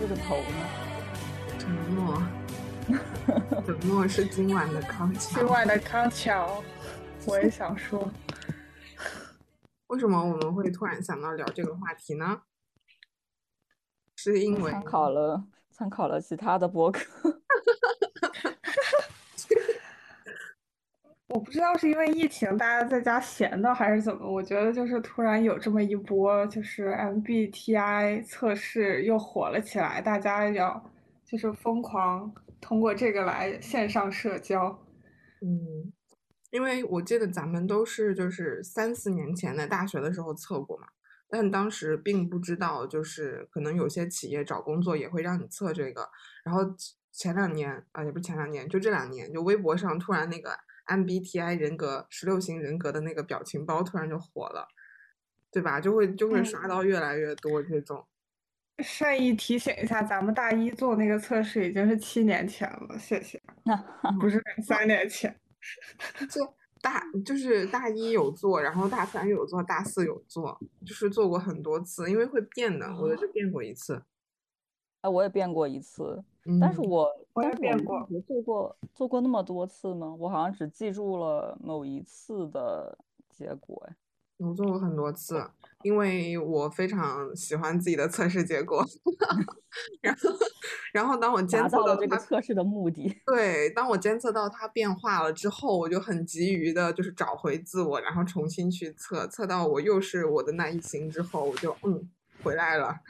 [0.00, 1.58] 这个头呢？
[1.58, 2.22] 沉默，
[3.66, 5.38] 沉默是今晚的康桥。
[5.38, 6.64] 今晚的康桥，
[7.26, 8.10] 我也想说，
[9.88, 12.40] 为什么我们会突然想到聊这个话题呢？
[14.16, 17.02] 是因为参考了参考了其他的博客。
[21.32, 30.84] 我不知道是因为疫情大家在家闲的还是怎么，我觉得就是突然有这么一波，就是 MBTI 测试又火了起来，大家要
[31.24, 34.76] 就是疯狂通过这个来线上社交。
[35.40, 35.92] 嗯，
[36.50, 40.88] 因为我记得咱们都是就是三四年前的大学的时候测过嘛，
[41.28, 46.08] 但当时并不知道，就是可能有些企业找工作也会让你测这个。
[46.44, 46.62] 然后
[47.12, 50.50] 前两年啊，也不是前两年，就这两年，就微博上突然那个。
[50.90, 54.66] MBTI 人格十六型人格的那个表情包突然就火了，
[55.50, 55.80] 对吧？
[55.80, 58.06] 就会就会刷到越来越多这种。
[58.82, 63.40] 善意提醒一下，咱们大一做那个测试已经是七年前了，谢谢。
[64.20, 65.38] 不是三年前。
[66.30, 72.86] 就大就是大一有做，然后大三有做，大四有做，就是做过很多次，因为会变的。
[72.96, 74.02] 我的就变过一次。
[75.02, 76.24] 哎，我也变过一次。
[76.60, 80.14] 但是我我也变过，做过做过那么多次吗？
[80.18, 82.96] 我好像只记住了某一次的
[83.28, 83.88] 结果。
[84.38, 85.46] 我做过很多次，
[85.82, 88.82] 因为我非常喜欢自己的测试结果。
[90.00, 90.30] 然后，
[90.94, 102.08] 然后当我监测到这个测试的目的，对，当我监测到它变化了之后，我就很急于的，就是找回自我，然后重新去测，测到我又是我的那一型之后，我就嗯
[102.42, 103.00] 回来了。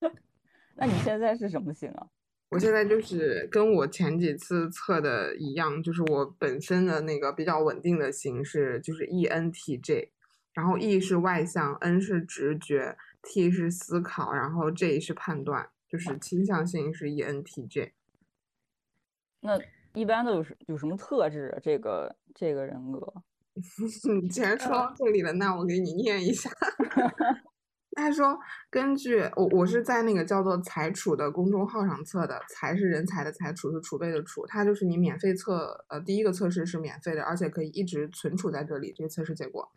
[0.74, 2.08] 那你现在是什么型啊？
[2.50, 10.08] 我现在就是跟我前几次测的一样，就是我本身的那个比较稳定的形式，就是 ENTJ，
[10.52, 17.92] 然后 E 是外向，N 是直觉，T 是思考，然后 J 是判断，就是倾向性是 ENTJ。
[19.42, 19.58] 那
[19.94, 21.56] 一般都有有什么特质？
[21.62, 23.14] 这个这个人格？
[24.20, 26.50] 你既然说到这里了，那我给你念一下。
[28.00, 28.38] 他说
[28.70, 34.46] ：“根据我，我是在那个叫做‘财储’的公众号上测的，‘财’是人才的‘财’，‘储’是储备的‘储’。
[34.48, 38.92] 它就是你免费测，呃，第一个测试是免费的，而且可以一直存储在这里。
[38.96, 39.70] 这个测试结果，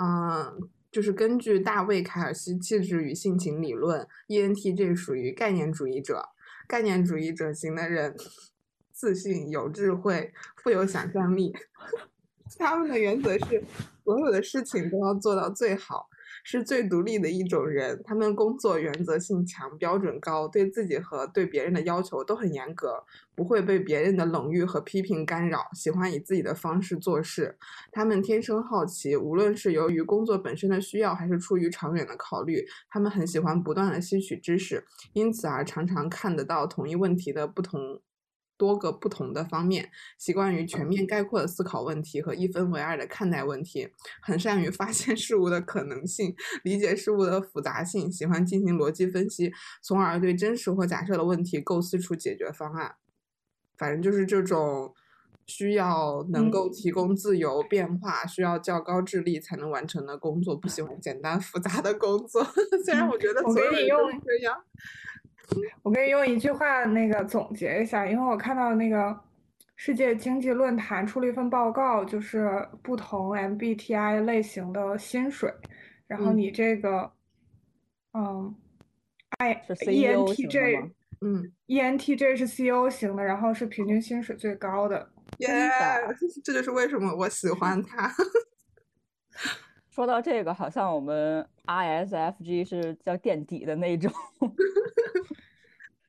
[0.00, 6.28] 嗯，就是根据大卫·凯尔西气质与性情理论，ENTJ 属于概念主义者，
[6.66, 8.16] 概念主义者型的人，
[8.92, 11.52] 自信、有智慧、富有想象力。
[12.58, 13.64] 他们的原则是，
[14.04, 16.08] 所有的事情都要做到最好。”
[16.44, 23.02] 是最独立的一种人，他们工作原则性强，标准高，对自己和对别人的要求都很严格，
[23.34, 27.56] 不会被别人的冷遇和批评干扰，喜欢以自己的方式做事。
[27.90, 34.84] 他们天生好奇，无论是由于工作本身的需要，还是出于长远的考虑，他们很喜欢不断的吸取知识，
[35.14, 38.00] 因此而常常看得到同一问题的不同。
[38.56, 43.88] 多个不同的方面，习惯于全面概括的思考问题和一分为二的看待问题，
[44.22, 52.94] 很善于发现事物的可能性，理解事物的复杂性，喜欢进行逻辑分析，从而对真实或假设的问题构思出解决方案。
[53.76, 54.94] 反正就是这种
[55.46, 62.44] 需要能够提供自由变化、需要较高智力才能完成的工作，不喜欢简单复杂的工作。
[62.84, 64.56] 虽然我觉得我给你用这样。
[65.82, 69.18] 我可以用一句话那个总结一下，因为我看到那个
[69.76, 75.52] 世界经济论坛出了一份报告，就是不同 MBTI 类型的薪水，
[76.06, 77.12] 然后你这个，
[78.12, 78.54] 嗯
[79.38, 80.90] ，I ENTJ，
[81.20, 85.10] 嗯，ENTJ 是 CEO 型的，然后是平均薪水最高的。
[85.38, 85.48] 耶，
[86.44, 88.10] 这就是为什么我喜欢他。
[89.94, 94.12] 说到这个，好像我们 ISFG 是叫垫底的那种。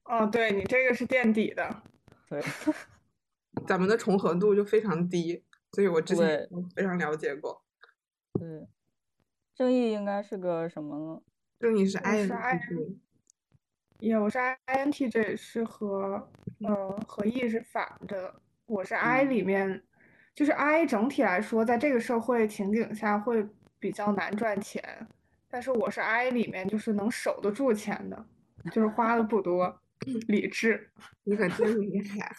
[0.05, 1.83] 哦，对你这个是垫底的，
[2.27, 2.41] 对，
[3.67, 5.43] 咱们的重合度就非常低，
[5.73, 7.63] 所以我之前非常了解过。
[8.33, 8.67] 对，
[9.53, 11.21] 正义应该是个什么呢？
[11.59, 12.97] 正义是 INTJ，
[13.99, 16.27] 也我是 INTJ，是和
[16.61, 18.33] 呃和 E 是反的。
[18.65, 19.83] 我是 I 里面，
[20.33, 23.47] 就是 I 整体来说，在这个社会情景下会
[23.85, 25.07] 比较难赚钱，
[25.47, 28.25] 但是我是 I 里面就是能守得住钱的，
[28.71, 29.79] 就是花的不多。
[30.27, 30.89] 理智，
[31.23, 32.35] 你可真厉害！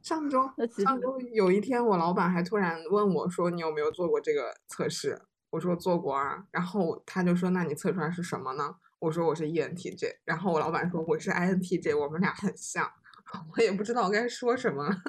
[0.00, 0.50] 上周
[0.82, 5.20] 上周有一天，我老板还突然问我说：“你有没有做过这个测试？”
[5.50, 12.90] 我说：“做过啊。”然后他就说：“那你测出来是什么呢？”我说：“我是 ENTJ。”然后我老板说：“我是 INTJ，我们俩很像。
[13.54, 15.02] ”我也不知道该说什么。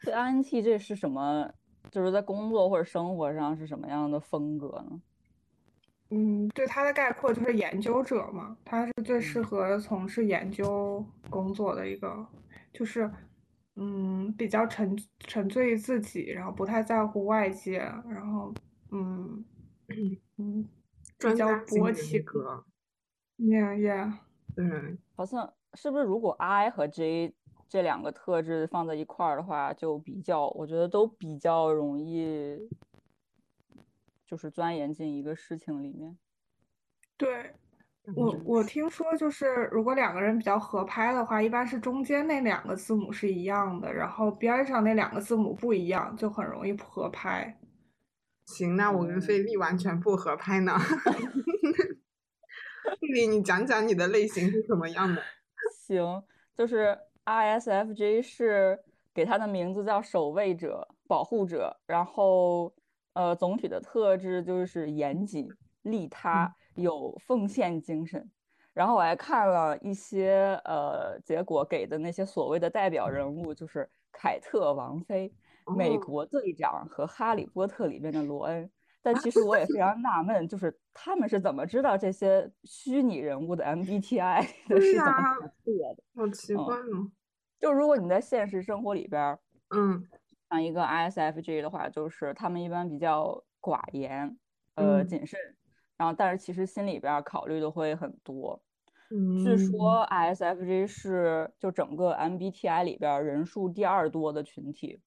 [0.00, 1.52] 这 INTJ 是什么？
[1.92, 5.00] 就是在工作或者生活上是什么样的风格呢？
[6.08, 9.44] 嗯，对他的概括就是研究者嘛，他是最适嗯。
[9.44, 12.26] 合从事研究工作的一个，
[12.72, 13.10] 就是
[13.76, 17.78] 嗯比较沉沉醉于自己，然后不太在乎外界，
[18.08, 18.52] 然后
[18.90, 19.44] 嗯
[20.38, 20.68] 嗯
[21.18, 22.64] 比较家型薄情人格
[23.38, 24.12] ，，yeah yeah，
[24.56, 27.34] 嗯，好像是不是如果 I 和 J
[27.72, 32.68] 这两个特质放在一块儿的话，就比较，我觉得都比较容易，
[34.26, 36.18] 就是钻研进一个事情里面。
[37.16, 37.54] 对。
[38.14, 47.58] 我我听说，就是如果两个人比较合拍的话，一般是中间那两个字母是一样的，然后边上那两个字母不一样，就很容易不合拍。
[48.44, 50.76] 行，那我跟菲利完全不合拍呢。
[53.00, 55.22] 菲利，你讲讲你的类型是什么样的？
[55.86, 56.22] 行，
[56.54, 58.78] 就是 ISFJ 是
[59.14, 62.72] 给他的名字叫守卫者、保护者，然后
[63.12, 65.48] 呃，总体的特质就是严谨、
[65.82, 68.30] 利他、有奉献精神。
[68.72, 75.30] 然后我还看了一些呃结果给的那些所谓的代表人物，就是凯特王妃、
[75.76, 78.70] 美哦国队长和《哈利波特》里面的罗恩。
[79.02, 86.02] 但其实我也非常纳闷，就是他们是怎么知道这些虚拟人物的 MBTI 的是怎么呀测的？
[86.14, 87.10] 好奇怪哦。
[87.58, 89.38] 就如果你在现实生活里边儿，
[89.74, 90.08] 嗯
[90.50, 94.36] 像一个 ISFJ 的话，就是他们一般比较寡言，
[94.74, 95.38] 呃，嗯谨慎，
[95.96, 98.62] 然后但是其实心里边儿考虑的会很多。
[99.10, 105.00] 据嗯说 ISFJ 是就整个 MBTI 里边儿人数第二多的群体，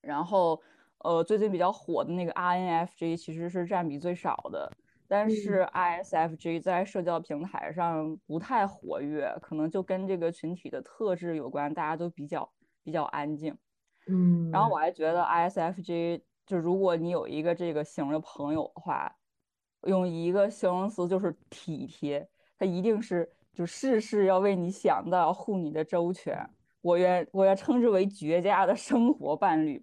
[0.00, 0.62] 然后
[1.00, 4.70] 呃最近比较火的那个 INFJ 其实是占比最少的，
[5.08, 12.50] 但嗯是 ISFJ 在社交平台上不太活跃，可能就跟这个群体的特质有关，大家都比较
[12.82, 13.56] 比较安静。
[14.08, 19.14] 嗯，然后我还觉得 ISFJ 就如果你有一个这个型的朋友的话，
[19.86, 26.38] 用一个形容词就是体贴，他一定是就事事要为你想到，护你的周全。
[26.82, 29.82] 我愿我愿称之为绝佳的生活伴侣。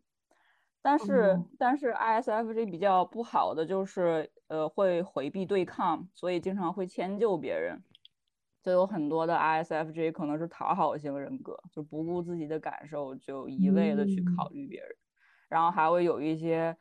[0.88, 7.78] 但是哦但是 ISFJ 比较不好的就是呃会回避对抗，所以经常会迁就别人。
[8.64, 14.90] 就有很多的 ISFJ 可能是讨好型人格，就不顾自己的感受，就一味的去考嗯虑别人，
[15.50, 16.78] 然后还会有一些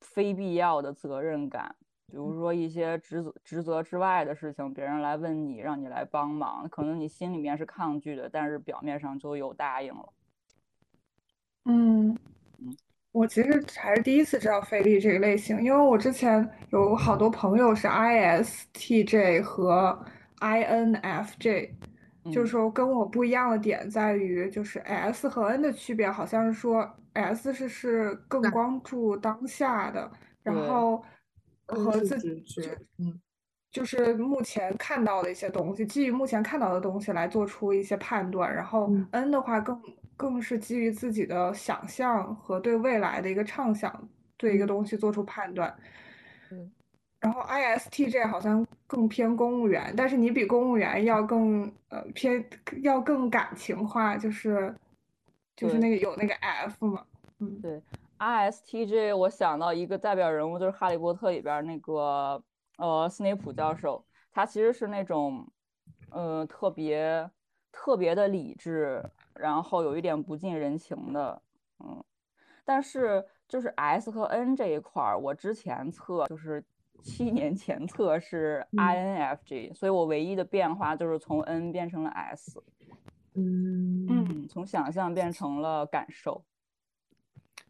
[0.00, 1.74] 非必要的责任感，
[2.06, 10.12] 比如说一些职责职责之外的事情，别人来问你，让你来帮忙，可能你心里面是抗拒的，但是表面上就有答应了。
[11.64, 12.18] 嗯嗯，
[13.14, 19.98] 我其实还是第一次知道费力这个类型，因为我之前有好多朋友是 ISTJ 和
[20.40, 21.70] INFJ，
[22.30, 22.46] 就是嗯。
[22.46, 30.10] 说跟我不一样的点在于，就是 S 和 N 的区别好像是说 S 是是更关注当下的，
[30.42, 31.02] 然后
[31.66, 33.20] 和自己觉，嗯。
[33.70, 39.06] 就是目前看到的一些东西，基于目前看到的东西来做出一些判断，然后嗯。
[39.12, 39.78] N 的话更
[40.18, 44.66] 更是基于自己的想象和对未来的一个畅想，对一个嗯。
[44.66, 45.74] 东西做出判断。
[46.50, 46.70] 嗯。
[47.20, 52.44] 然后 ISTJ 好像更偏公务员，但是你比公务员要更呃偏
[52.82, 54.74] 要更感情化，就是
[55.56, 57.04] 就是那个有那个 F 嘛，
[57.38, 57.60] 嗯。
[57.60, 57.82] 对
[58.18, 62.42] ，ISTJ，我想到一个代表人物就是《哈利波特》里边儿那个
[62.76, 65.48] 呃斯内普教授，他其实是那种
[66.10, 67.28] 呃特别
[67.72, 69.04] 特别的理智，
[69.38, 71.40] 然后有一点不近人情的，
[71.80, 72.02] 嗯，
[72.64, 76.64] 但是就是 S 和 N 这一块儿，我之前测就是
[77.02, 78.78] 七年前测是嗯。
[78.78, 82.62] INFJ，所以我唯一的变化就是从 N 变成了 S，
[83.34, 86.44] 嗯嗯，从想象变成了感受。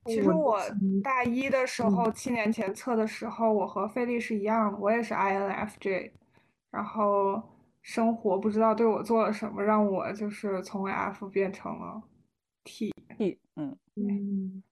[0.07, 1.91] 其实我嗯大一的时嗯。
[1.95, 6.13] 候，七年前测的时候，我和菲利是一样的，我也是 INFJ，
[6.71, 7.43] 然后
[7.89, 12.03] 生活不知道对我做了什么，让我就是从 F 变成了
[12.63, 12.93] T。
[13.17, 13.79] T，嗯。
[13.95, 14.63] 嗯。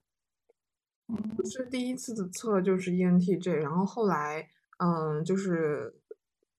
[1.09, 4.47] 嗯我是第一次的测就是 ENTJ，然后后来，
[4.85, 5.99] 嗯，就是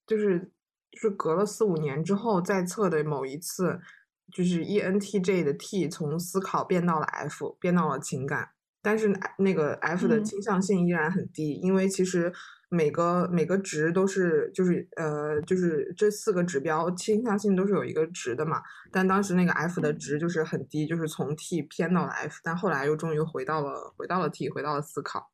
[0.08, 0.52] 就是
[0.90, 3.80] 就是隔了四五年之后再测的某一次，
[4.34, 8.50] 就是 ENTJ 的 T 从思考变到了 F，变到了情感，
[8.82, 12.34] 但是那个 F 的嗯倾向性依然很低，因为其实
[12.70, 25.30] 每个每个值都是就是呃就是这四个指标倾向性都是有一个值的嘛，但当时那个 F 的值就是很低，就是从 T 偏到了 F，但后来又终于回到了回到了 T，回到了思考。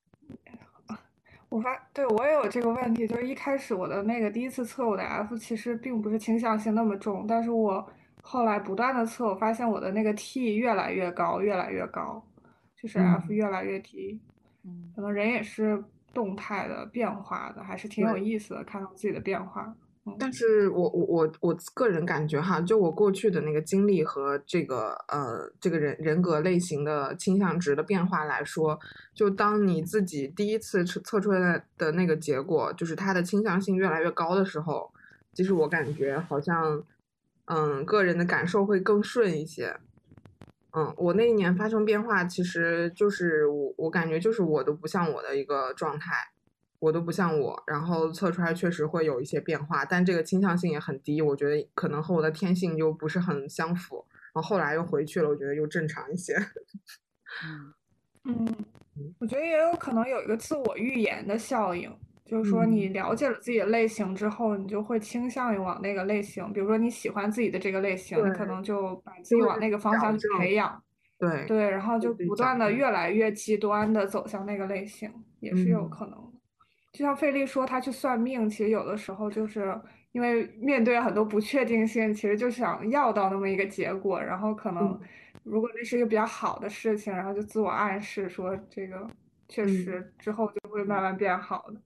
[1.49, 7.87] 我发，对，我也有这个问题，就是一开始我的那个第一次测我的 F 其实并不是倾向性那么重，但是我
[8.21, 12.23] 后来不断的测，我发现我的那个 T 越来越高，越来越高，
[12.75, 14.19] 就是 F 嗯越来越低，
[14.63, 14.91] 嗯。
[14.95, 19.75] 可能人也是动态的变化的，还是挺有意思的，看到自己的变化。
[20.19, 28.77] 但是我我我我个人感觉哈，就我过去的那个经历和这个呃这个人人格类型的倾向值的变化来说，
[29.13, 34.91] 就当你自己第一次测测出来的那个结果，就是它的倾向性越来越高的时候，
[35.31, 36.83] 其实我感觉好像
[37.45, 39.73] 嗯个人的感受会更顺一些。
[40.75, 46.11] 嗯，我那一年发生变化，其实就是我我感觉就是我都不像我的一个状态。
[46.79, 54.05] 我都不像我，然后测出来确实会有一些变化，但这个倾向性也很低，我觉得可能和我的天性又不是很相符。
[54.33, 56.35] 然后后来又回去了，我觉得又正常一些。
[58.25, 58.53] 嗯，
[59.17, 61.89] 我觉得也有可能有一个自我预言的效应，
[62.33, 66.51] 就是说你了解了自己的类型之后，你就会倾向于往那个类型。
[66.51, 70.81] 比如说你喜欢自己的这个类型，你可能就把自己往那个方向去培养。
[71.19, 76.17] 对对，然后就不断的越来越极端的走向那个类型，也是有可能。
[76.91, 79.79] 就像费力说，他去算命，其实有的时候就是
[80.11, 84.99] 因为面对很多不确定性，其实就想要到那么一个结果，然后可能
[85.43, 89.07] 如果那是一个比较好的事情，然后就自我暗示说这个
[89.47, 91.79] 确实之后就会慢慢变好的。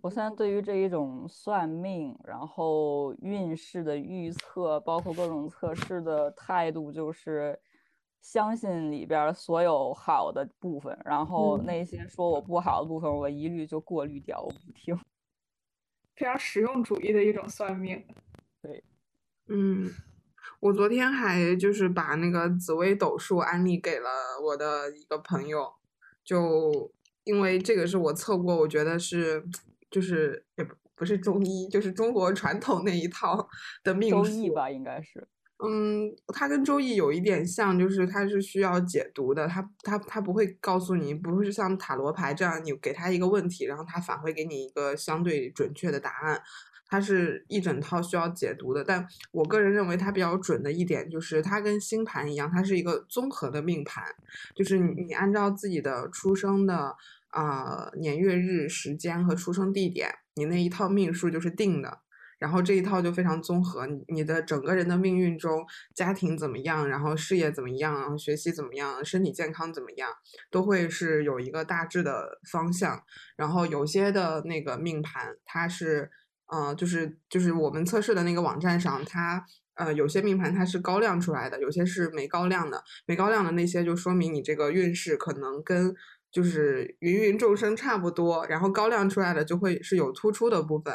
[0.00, 7.58] 我现在对于这一种算命，然后运势的预测，包括各种测试的态度，就是。
[8.24, 14.96] 相信里边所有好的部分，然后那些说我不好的部分，我一律就过滤掉，我不听。
[16.14, 18.00] 非常实用主义的一种算命。
[18.62, 18.84] 对，
[19.48, 19.90] 嗯，
[20.60, 24.08] 我昨天还就是把那个紫微斗数安利给了
[24.40, 25.74] 我的一个朋友，
[26.22, 26.92] 就
[27.24, 29.44] 因为这个是我测过，我觉得是
[29.90, 33.48] 就是也不不是中医，就是中国传统那一套
[33.82, 35.26] 的命术吧，应该是。
[35.64, 46.42] 嗯，它跟周易有一点像，就是它是需要解读的，它它它不会告诉你，不是像塔罗牌这样，你给他一个问题，然后他返回给你一个相对准确的答案，
[46.92, 48.84] 它是一整套需要解读的。
[48.84, 54.04] 但我个人认为它比较准的一点，就是它跟星盘一样，它是一个综合的命盘，
[54.54, 56.94] 就是你你按照自己的出生的
[57.30, 62.00] 啊年月日时间和出生地点，你那一套命数就是定的。
[62.38, 70.10] 然后这一套就非常综合，你的整个人的命运中，家庭怎么样，然后事业怎么样，然后学习怎么样，身体健康怎么样，
[70.50, 73.00] 都会是有一个大致的方向。
[73.36, 76.10] 然后有些的那个命盘，它是，
[76.54, 79.42] 嗯，就是就是我们测试的那个网站上，它
[79.74, 82.84] 呃有些命盘它是高亮出来的，有些是没高亮的。
[83.06, 85.94] 没高亮的那些就说明你这个运势可能跟
[86.30, 90.94] 就是芸芸众生差不多，然后高亮出来的就会是有突出的部分。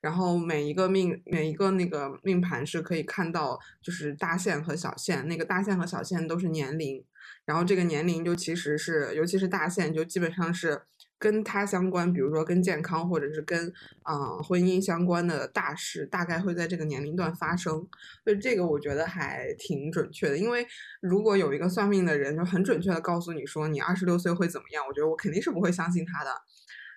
[0.00, 7.04] 然后每一个命每一个那个命盘是可以看到，就是大线和小线，那个大线和小线都是年龄，
[7.44, 10.82] 然后这个年龄就其实是，尤其是大线就基本上是
[11.18, 13.72] 跟他相关，比如说跟健康或者是跟
[14.02, 17.86] 啊婚姻相关的大事，大概会在这个年龄段发生，
[18.24, 20.66] 所以这个我觉得还挺准确的，因为
[21.00, 26.30] 如果有一个算命的人就很准确的告诉你说你二十六岁会怎么样，我觉得我肯定是不会相信他的。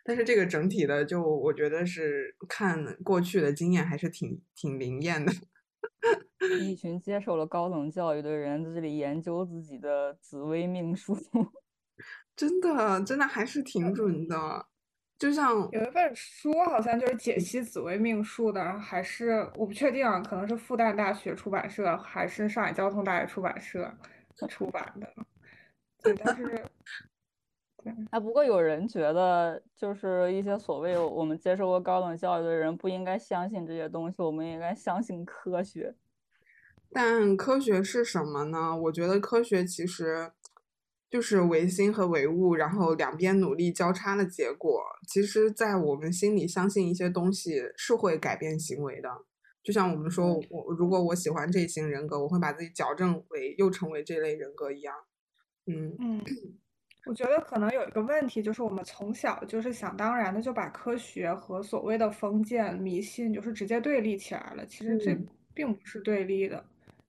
[0.03, 5.31] 但是这个整体的，就我觉得是看过去的经验，还是挺挺灵验的。
[6.59, 11.15] 一群接受了高等教育的人在这里研究自己的紫微命数，
[12.35, 14.65] 真的真的还是挺准的。
[15.17, 23.93] 就像有一本书，好像就是解析紫微命数的，还是我不确定啊，可能是复旦大学出版社还是上海交通大学出版社
[24.49, 25.07] 出版的。
[26.01, 26.63] 对，但是。
[28.11, 35.95] 哎，不过有人觉得，就是一些所谓我们接受过高等教育的人不应该相信这些东西，我们应该相信科学。
[36.91, 38.77] 但科学是什么呢？
[38.77, 40.31] 我觉得科学其实
[41.11, 44.81] 就是唯心和唯物，然后两边努力交叉的结果。
[45.09, 49.09] 其实，在我们心里相信一些东西是会改变行为的。
[49.61, 54.95] 就像我们说，我如果我喜欢这一型人格，我会把自己矫正为又成为这类人格一样。
[55.67, 56.21] 嗯嗯。
[57.07, 64.65] 我觉得可能有一个问题，就是我们从小就是想当然的就把科学和所谓的封建迷信就是直接对立起来了。
[64.65, 65.17] 其实这
[65.53, 66.63] 并不是对立的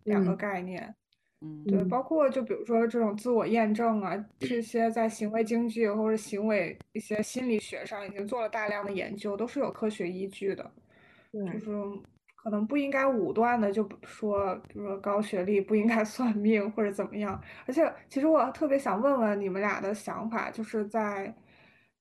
[0.05, 0.95] 两个概念。
[1.43, 10.71] 嗯，对，包括就比如说这种自我验证啊，这些在行为经济或者行为一些心理学上已经做了大量的研究，都是有科学依据的。
[11.33, 11.71] 就是。
[12.45, 17.41] 可能不应该武断的就说，比如说高学历不应该 算命或者怎么样。
[17.67, 21.33] 而且，其实我特别想问问你们俩的想法，就是在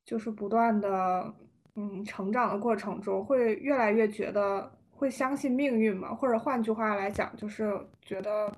[0.03, 1.31] 就是不断的
[1.75, 6.11] 嗯成长的过程中，会越来越觉得会相信命运吗？
[6.11, 8.51] 或者换句话来讲，就是觉得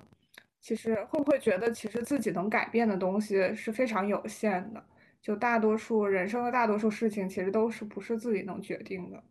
[0.64, 4.82] 其实会不会觉得其实自己能改变的东西是非常有限的？
[5.20, 9.22] 就大多数人生的大多数事情，其实都是不是自己能决定的。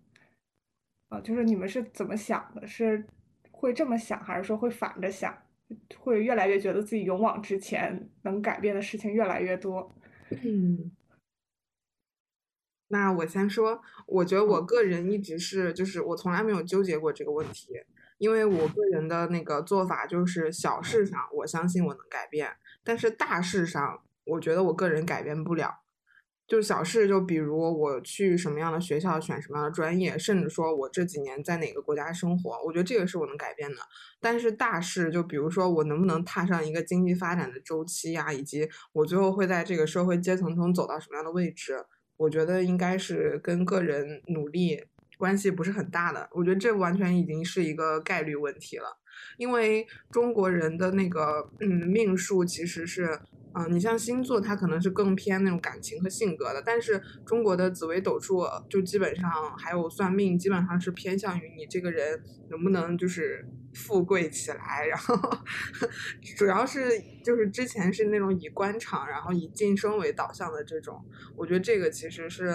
[1.09, 2.67] 啊，就是你们是怎么想的？
[2.67, 3.03] 是
[3.49, 5.35] 会这么想，还是说会反着想？
[5.97, 9.91] 会越来越觉得自己勇往直前，能改变的事情越来越多。
[10.29, 10.91] 嗯，
[12.89, 17.73] 那我先说，我觉得我个人一直是，就是我从来没有纠结过这个问题，
[18.17, 25.79] 因为我个人的那个做法就是小事上我相信我能改变，但是大事上我觉得我个人改变不了。
[26.45, 33.77] 就小事，就比如我去什么样的学校，选什么样的专业，甚至说我这几年在哪个国家生活，我觉得这个是我能改变的。
[34.19, 41.85] 但是大事，就比如说我能不能踏上一个经济发展的周期呀，以及我最后会在这个社会阶层中走到什么样的位置，
[42.17, 44.83] 我觉得应该是跟个人努力
[45.17, 46.29] 关系不是很大的。
[46.33, 48.97] 我觉得这完全已经是一个概率问题了，
[49.37, 53.19] 因为中国人的那个嗯命数其实是。
[53.55, 65.15] 嗯，你像星座，它可能是更偏那种感情和性格的，但是中国的紫微斗数就基本上还有算命，基本上是偏向于你这个人能不能就是富贵起来，然后
[66.35, 71.05] 主要是就是之前是那种以官场，然后以晋升为导向的这种，
[71.35, 72.51] 我觉得这个其实是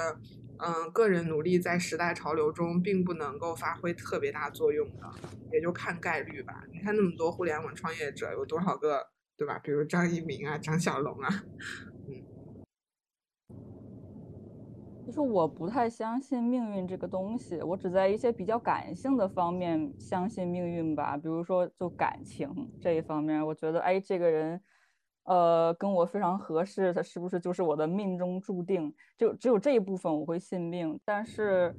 [0.58, 5.08] 嗯个人努力在时代潮流中并不能够发挥特别大作用的，
[5.52, 6.64] 也就看概率吧。
[6.72, 9.08] 你看那么多互联网创业者，有多少个？
[9.36, 9.56] 对吧？
[9.60, 11.44] 比如张一鸣啊，张小龙啊，
[12.08, 12.24] 嗯，
[15.06, 21.16] 就是我不太相信命运这个东西，我只在一些比较感性的方面相信命运吧。
[21.16, 24.60] 比如说，就感情这一方面，我觉得，哎，这个人，
[25.28, 28.92] 呃，跟我非常合适，他是不是就是我的命中注定？
[29.16, 31.74] 就只有这一部分我会信命，但是。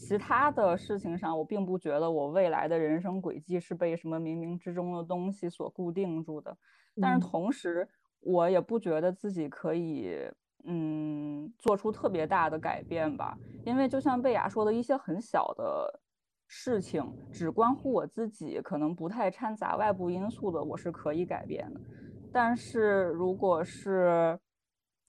[0.00, 6.56] 其他的事情上，我并不觉得我未来的人生轨迹是被什么冥冥之中的东西所固定住的。
[7.02, 7.88] 但是同时，
[8.20, 10.16] 我也不觉得自己可以，
[10.62, 13.36] 嗯，做出特别大的改变吧。
[13.66, 16.00] 因为就像贝雅说的一些很小的
[16.46, 21.80] 事情，只关乎我自己，可能不太掺杂外部因素的，我是可以改变的。
[22.30, 24.38] 但是如果是，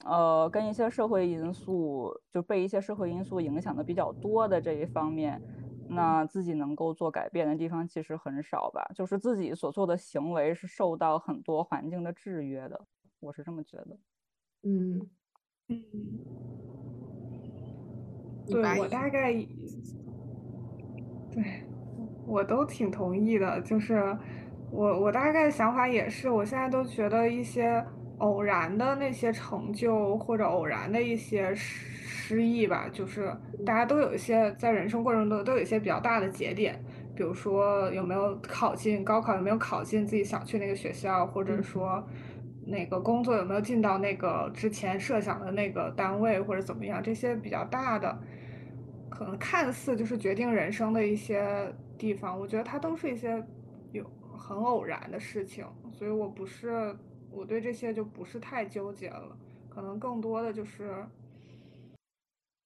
[0.04, 5.42] 呃，跟一些社会因素就被一些社会因素影响的比较多的这一方面，
[5.86, 8.90] 那自己能够做改变的地方其实很少吧。
[8.94, 12.80] 就是自己所做的行为是受到很多环境的制约的，
[13.20, 13.98] 我是这么觉得。
[14.62, 15.10] 嗯
[15.68, 15.84] 嗯，
[18.46, 19.32] 对我大概，
[21.30, 21.64] 对
[22.26, 23.60] 我都挺同意的。
[23.62, 24.16] 就是
[24.70, 27.84] 我我大概的想法也是，我现在都觉得一些。
[28.20, 31.86] 偶然的那些成就，或者偶然的一些失
[32.30, 36.78] 失意吧，就是大家都有一些在人生过程中都有一些比较大的节点，
[37.16, 42.06] 比如说有没有考进高考，有没有考进自己想去那个学校，或者说
[42.66, 48.18] 那个工作有没有进到那个之前设想的那个单位，或者怎么样，这些比较大的，
[49.08, 53.42] 可能看似就是决定人生的一些地方，我觉得它都是一些
[53.92, 54.04] 有
[54.40, 56.96] 很偶然的事情，所以我不是。
[57.32, 61.06] 我对这些就不是太纠结了，可能更多的就是，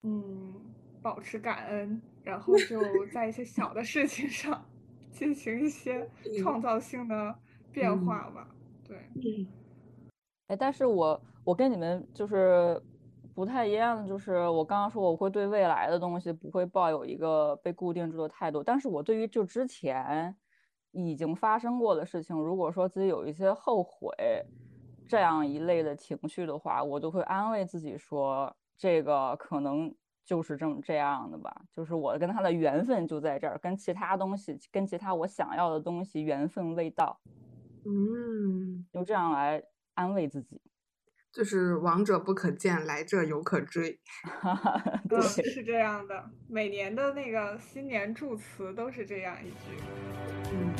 [0.05, 0.55] 嗯，
[1.03, 2.81] 保持感恩，然后就
[3.13, 4.65] 在一些小的事情上
[5.11, 6.09] 进行一些
[6.41, 7.39] 创造性的
[7.71, 8.49] 变化吧。
[8.89, 8.97] 对，
[10.47, 12.83] 哎，但是我我跟你们就是
[13.35, 20.35] 不太一样的，就是我刚刚说我会对未来的东西不会抱有一个被固定住的态度，但是我对于就之前。
[20.95, 24.15] 已经发生过的事情，如果说自己有一些后悔
[25.07, 37.21] 这样一类的情绪的话，我就会安慰自己说，这个可能就是这么这样的吧，就是我跟他的缘分就在这儿，跟其他东西，跟其他我想要的东西缘分未到，
[37.85, 39.63] 嗯，就这样来
[39.95, 40.61] 安慰自己，
[41.35, 43.99] 就是往者不可见，来者犹可追，
[45.11, 49.83] 对，是这样的，每年的那个新年祝词都是这样一句。
[50.53, 50.73] 嗯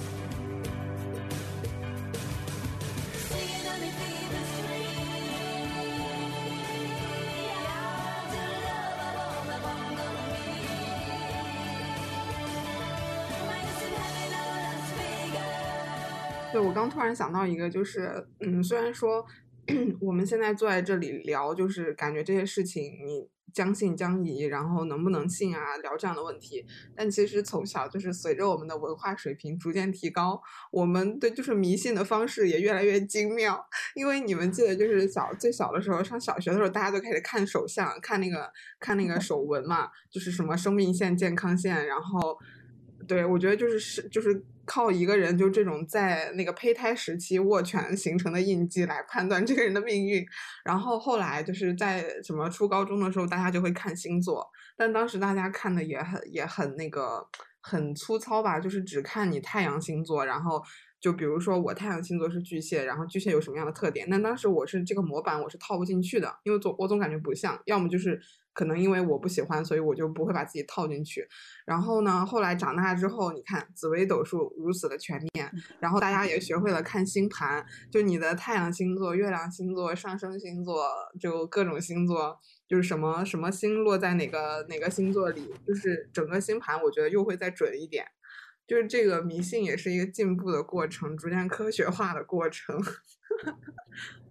[16.53, 19.27] 对，我刚突然想到一个，就是，嗯，虽然说
[20.01, 23.29] 我们现在坐在这里聊，就是感觉这些事情你。
[23.53, 25.77] 将信将疑，然后能不能信啊？
[25.77, 33.65] 聊这样的问题，但其实从小就是随着我们的文化水平逐渐提高，我们对就是迷信的方式也越来越精妙。
[33.95, 38.51] 因为你们记得，就是小最小的时候，上小学的时候，大家都开始看手相，看那个
[38.81, 42.37] 看那个手纹嘛，就是什么生命线、健康线，然后
[43.07, 50.25] 对，我觉得就是是就是靠一个人就这种在那个胚胎时期握拳形成的印记来判断这个人的命运。
[50.65, 54.47] 然后后来就是在什么初高中的时候，大家就会看星座，
[54.77, 57.27] 但当时大家看的也很也很那个
[57.61, 60.63] 很粗糙吧，就是只看你太阳星座，然后。
[61.01, 64.09] 就比如说我太阳星座是巨蟹，然后巨蟹有什么样的特点？
[64.11, 68.19] 但当时我是这个模板我是套不进去的，因为总我总感觉不像，要么就是
[68.55, 71.29] 可能因为我不喜欢，所以我就不会把自己套进去。
[71.67, 80.89] 然后呢，后来长大之后，你看紫微斗数如此的全面，然后大家也学会了看星盘，就你的太阳星座、月亮星座、上升星座，
[81.21, 82.39] 就各种星座，
[82.69, 88.07] 就是什么什么星落在哪个哪个星座里，就是整个星盘，我觉得又会再准一点。
[88.67, 92.81] 就是这个迷信也是一个进步的过程，逐渐科学化的过程。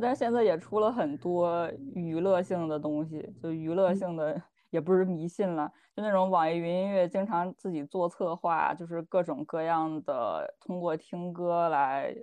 [0.00, 12.14] 但是现在也出了很多娱乐性的东西，就娱乐性的也不是迷信了，就那种网易云音乐经常自己做策划，就是各种各样的通过听歌来，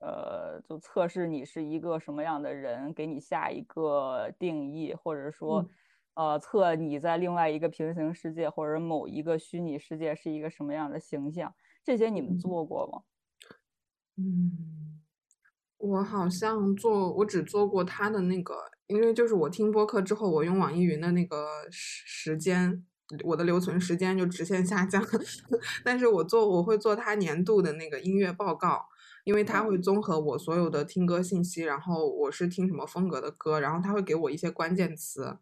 [0.00, 5.68] 呃，就测试你是一个什么样的人，给你下一个定义，或者说。
[6.18, 11.54] 呃，测你在另外一个平行世界或者某一个虚拟世界是一个什么样的形象？
[11.84, 13.02] 这些你们做过吗？
[14.16, 15.02] 嗯，
[15.78, 18.54] 我好像做，我只做过他的那个，
[18.86, 22.84] 因为就是我听播客之后，我用网易云的那个时时间，
[23.24, 25.04] 我的留存时间就直线下降。
[25.84, 28.86] 但是我做，我会做他年度的那个音乐报告，
[29.24, 35.38] 因为他会综合我所有的听歌信息，然后我是听什么风格的歌，然后他会给我一些关键词。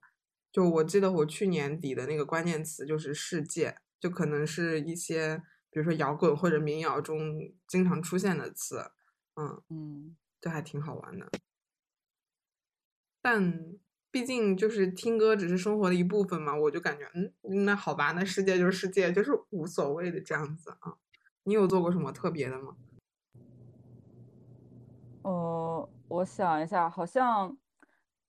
[0.53, 7.19] 就我记得我去年底的那个关键词就是世界，就可能是一些比如说摇滚或者民谣中
[7.67, 8.91] 经常出现的词，
[9.35, 11.27] 嗯嗯，这还挺好玩的。
[13.23, 13.75] 但
[14.11, 20.99] 毕竟就是听歌只是生活的一部分嘛，我就感觉嗯，那好吧，那世界就是世界，就是无所谓的这样子啊。
[21.45, 22.77] 你有做过什么特别的吗？
[25.23, 27.57] 呃，我想一下，好像。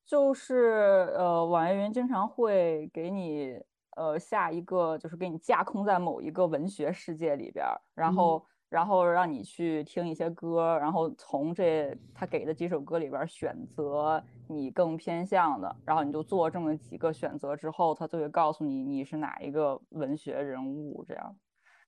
[0.08, 3.60] 就是呃，网易云经常会给你
[3.96, 21.34] 呃下一个，就是给你架空在某一个文学世界里边，然后然后让你去听一些歌，然后从这他给的几首歌里边选择你更偏向的，然后你就做这么几个选择之后，他就会告诉你你是哪一个文学人物这样。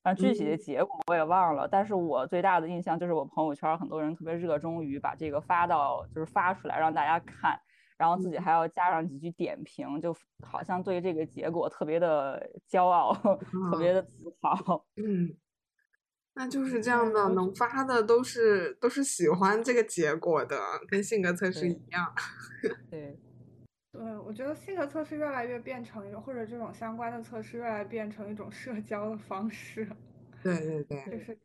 [0.02, 7.60] 但具体的结果我也忘了，但是我最大的印象就是我朋友圈很多人特别热衷于把这个发到，就是发出来让大家看。
[7.98, 13.12] 然后自己还要加上几句点评，就好像对这个结果特别的骄傲，
[13.72, 14.86] 特别的自豪。
[14.96, 15.36] 嗯，
[16.38, 22.14] 那就是这样的，能发的都是都是喜欢这个结果的，跟性格测试一样。
[22.92, 23.20] 对，
[23.92, 29.90] 对，我觉得性格测试越来越变成一种，或者这种相关的测试越来变成一种社交的方式。
[30.44, 31.40] 对对对，就是，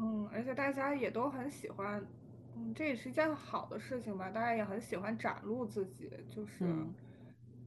[0.00, 2.02] 嗯，而且大家也都很喜欢。
[2.56, 4.30] 嗯，这也是一件好的事情吧。
[4.30, 6.64] 大家也很喜欢展露自己，就是，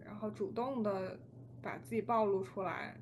[0.03, 1.19] 然后主动的
[1.61, 2.99] 把自己暴露出来，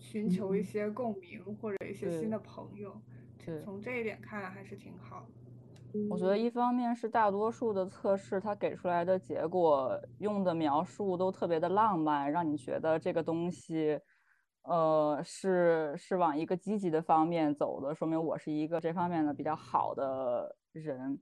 [0.00, 3.00] 寻求一些共鸣或者一些新的朋友。
[3.64, 5.98] 从这一点看还是挺好的。
[6.10, 14.00] 我觉得一方面是大多数的测试，它给出来的结果用的描述都特别的浪漫，让你觉得这个东西。
[14.62, 21.18] 呃，是是往一个积极的方面走的，说明我是一个这方面的比较好的人。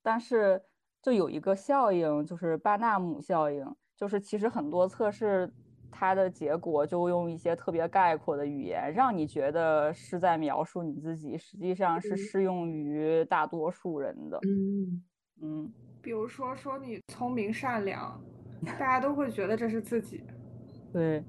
[0.00, 0.62] 但是
[1.02, 5.52] 就有一个效应，就是巴纳姆效应，就是其实很多测试
[5.90, 14.38] 它的结果就用一些特别概括的语言，让你觉得是在描述你自己，实际上是适用于大多数人的。
[14.46, 15.02] 嗯
[15.40, 15.72] 嗯，
[16.02, 18.20] 比如说说你聪明善良，
[18.64, 20.22] 大家都会觉得这是自己。
[20.92, 21.22] 对。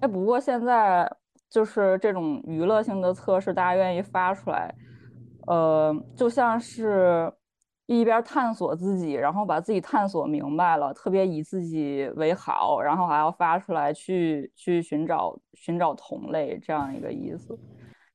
[0.00, 1.10] 哎，不过现在
[1.48, 4.74] 就是这种娱乐性的测试，大家愿意发出来，
[5.46, 7.32] 呃，就像是
[7.86, 17.58] 一边探索自己，然后把自己探索明白了，特别以自己为好，然后还要发出来去去寻找寻找同类这样一个意思。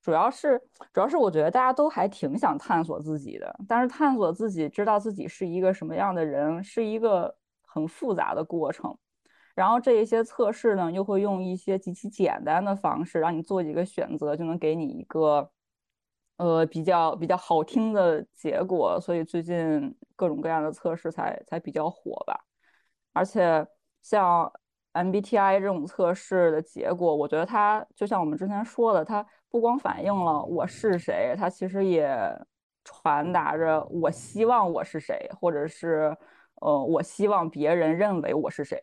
[0.02, 0.60] 主要是
[0.92, 8.98] 主要是我觉得大家都还挺想探索自己的，但是探索自己，知道自己是一个什么样的人，是一个很复杂的过程。
[9.54, 15.52] 然后这一些测试呢，又会用一些极其简单的方式，让你做几个选择，就能给你一个，
[16.40, 19.00] 呃，比较比较好听的结果。
[19.00, 22.40] 所以最近各种各样的测试才才比较火吧。
[23.14, 23.66] 而且
[24.02, 24.52] 像
[24.94, 32.10] MBTI 这种测试的结果，我觉得它就像我们之前说的，它不光反映了我是谁，它其实也
[32.86, 36.16] 传达着我希望我是谁，或者是
[36.62, 38.82] 呃，我希望别人认为我是谁。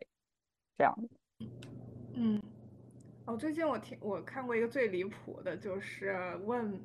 [0.77, 0.95] 这样
[2.15, 2.41] 嗯，
[3.25, 6.15] 哦，最近我听我看过一个最离谱的，就是
[6.45, 6.79] 问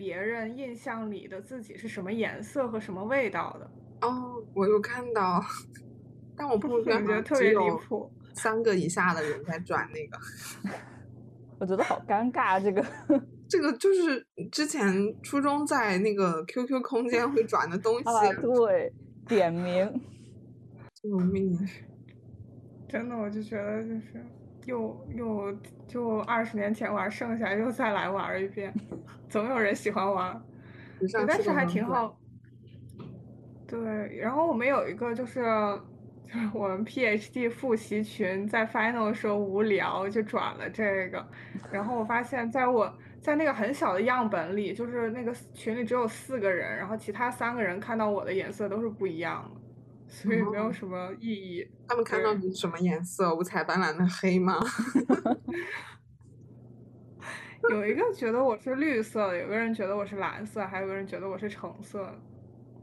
[0.00, 3.70] 别人印象里的自己是什么颜色和什么味道的。
[4.08, 5.44] 哦，我有看到，
[6.34, 8.10] 但我朋友圈觉得特别离谱。
[8.32, 10.18] 三个以下的人在转那个，
[11.60, 12.58] 我觉得好尴尬。
[12.58, 12.82] 这个，
[13.46, 14.90] 这个就是之前
[15.22, 18.04] 初中在那个 QQ 空间会转的东西。
[18.04, 18.90] 啊，对，
[19.28, 20.00] 点名，
[21.02, 21.58] 救命！
[22.88, 24.24] 真的，我就觉得就是
[24.64, 25.54] 又又
[25.86, 28.72] 就二十年前玩剩下，又再来玩一遍，
[29.30, 30.42] 总有人喜欢玩，
[31.26, 32.20] 但是还挺好。
[33.66, 35.42] 对，然后我们有一个就是。
[36.32, 41.28] 就是我们 PhD 复习群在 final 的时候无聊就转了这个，
[41.72, 49.60] 然后我发现在我在那个很小的样本里，就是那个群里只有四个人，然后其他三个人看到我的颜色都是不一样的，
[50.06, 51.68] 所以没有什么意义。
[51.88, 53.34] 他们看到你什么颜色？
[53.34, 54.60] 五彩斑斓的黑吗？
[57.68, 62.02] 有一个觉得我是绿色的，有个人觉得我是蓝色，还有个人觉得我是橙色。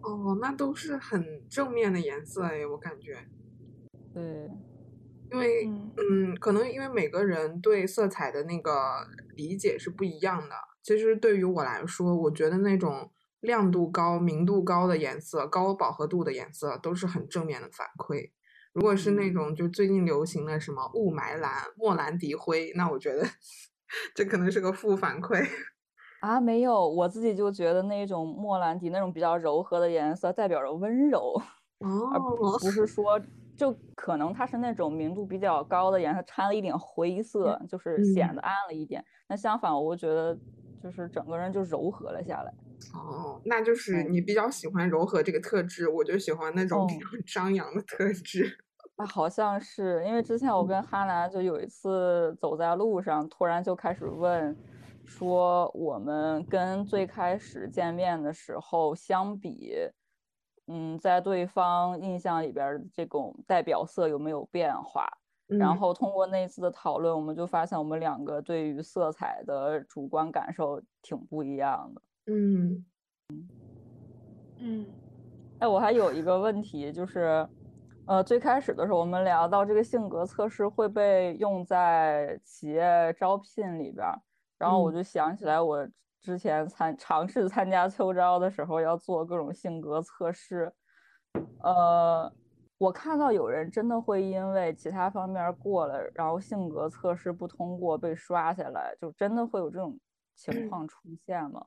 [0.03, 3.17] 哦，那都是很正面的颜色哎，我感觉。
[4.13, 4.23] 对，
[5.31, 10.55] 因为嗯，可能因为每个人对色彩的那个理解是不一样的。
[10.83, 13.11] 其实对于我来说，我觉得那种
[13.41, 18.31] 亮度高、明度高的颜色、高饱和度的颜色都是很正面的反馈。
[18.73, 23.25] 如果是那种就最近流行的什么雾霾蓝、莫兰迪灰，那我觉得
[24.13, 25.47] 这可能是个负反馈。
[26.19, 31.39] 啊，没有，我自己就觉得那种莫兰迪那种比较柔和的颜色代表着温柔，
[32.13, 32.19] 而
[32.59, 33.19] 不是说。
[33.57, 39.03] 就可能它是那种明度比较高的颜色，掺了一点灰色，就是显得暗了一点。
[39.27, 40.37] 那相反，我觉得
[40.79, 42.53] 就是整个人就柔和了下来。
[42.93, 48.55] 哦，那就是你比较喜欢柔和这个特质，我就喜欢那种比较张扬的特质。
[48.97, 54.55] 啊，好像是因为之前我跟哈娜就有一次走在路上，突然就开始问，
[55.05, 59.73] 说我们跟最开始见面的时候相比。
[60.69, 65.07] 嗯，在对方印象里边，这种代表色有没有变化？
[65.47, 72.01] 然后通过那次的讨论，我们就发现我们两个对于色彩的主观感受挺不一样的。
[72.25, 72.85] 嗯
[74.59, 74.85] 嗯
[75.59, 77.47] 哎，我还有一个问题，就是，
[78.07, 84.07] 呃，最开始的时候我们聊到这个性格测试会被用在企业招聘里边，
[84.57, 85.87] 然后我就想起来我。
[86.19, 90.73] 之前参尝试参加秋招的时候要做各种性格测试，
[91.63, 92.29] 呃，
[92.77, 99.97] 我看到有人真的会因为其他方面过了，然后性格测试不通过被刷下来，就真的会有这种
[100.35, 101.65] 情况出现吗？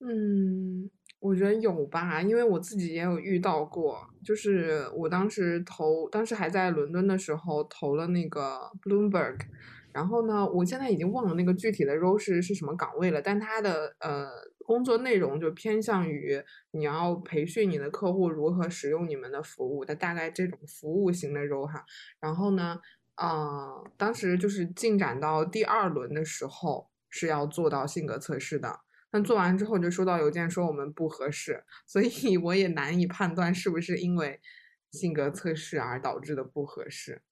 [0.00, 9.38] 嗯，我觉得有吧，因为我自己也有遇到过，就是我当时投，当时还在伦敦的时候投了那个 Bloomberg。
[9.92, 14.28] 然后呢，我现在已经忘了那个具体的 role 是是什么岗位了，但它的呃
[14.66, 16.38] 工作内容就偏向于
[16.72, 21.82] 你要培训你的客户如何使用你们的服务的大概这种服务型的 role 哈。
[22.20, 22.78] 然后呢，
[23.14, 28.80] 啊，当时就是进展到第二轮的时候是要做到性格测试的，
[29.16, 34.38] 但做完之后就收到邮件说我们不合适，所以我也难以判断是不是因为
[34.90, 37.22] 性格测试而导致的不合适。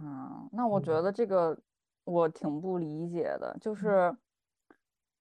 [0.00, 1.60] 嗯，那我觉得这个。
[2.06, 4.14] 我挺不理解的，就是，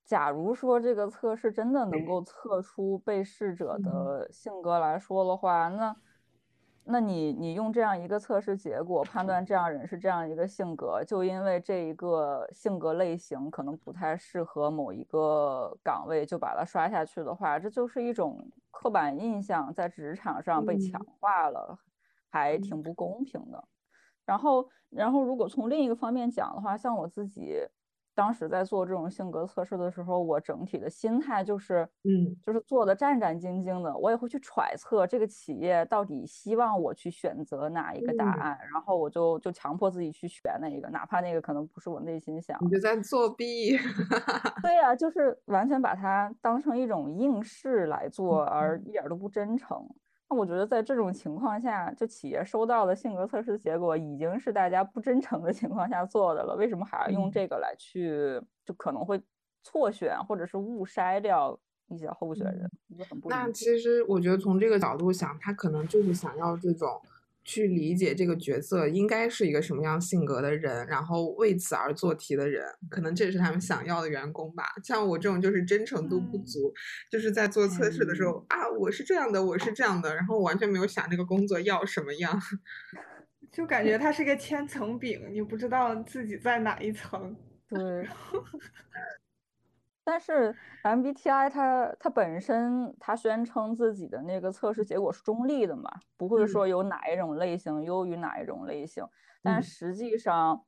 [0.04, 5.96] 假如说这个测试真的能够测出被试者的性格来说的话，那，
[6.86, 18.38] 那你你用这样一个测试结果判断这样人是这样一个性格，就因为这一个性格类型可能不太适合某一个岗位，就把它刷下去的话，这就是一种
[18.70, 21.80] 刻板印象在职场上被强化了，
[22.30, 23.64] 还挺不公平的。
[24.26, 27.58] 然后，然后如果从另一个方面讲的话，像我自己
[28.16, 33.96] 当时在做这种性格测试的时候，我整体的心态就是，嗯，就是做的战战兢兢的。
[33.98, 42.60] 我也会去揣测这个企业到底希望我去选择哪一个答案，然后我就就强迫自己去选那一个，哪怕那个可能不是我内心想。
[42.60, 43.78] 你就在作弊。
[44.62, 49.88] 对呀，就是完全把它当成一种应试来做，而一点都不真诚。
[50.36, 59.22] 我觉得在这种情况下，就企业收到的性格测试结果已经是大家不真诚的情况下做的了，为什么还要用这个来去，就可能会
[59.64, 62.70] 错选或者是误筛掉一些候选人？
[63.26, 67.02] 那其实我觉得从这个角度想，他可能就是想要这种。
[67.46, 74.64] 去理解这个角色应该是一个什么样性格的人，然后为此而做题的人，可能这是他们想要的员工吧。
[74.84, 76.74] 像我这种就是真诚度不足，
[77.12, 82.40] 就是在做测试的时候啊，我是这样的，我是这样的，然后完全没有想这个工作要什么样。
[83.52, 87.36] 就感觉它是个千层饼，你不知道自己在哪一层。
[87.68, 88.08] 对。
[90.04, 99.06] 但是 MBTI 它它本身它宣称自己的那个测试结果是中立的嘛，不会说有哪一种类型优于哪一种类型。
[99.42, 100.66] 但实际上，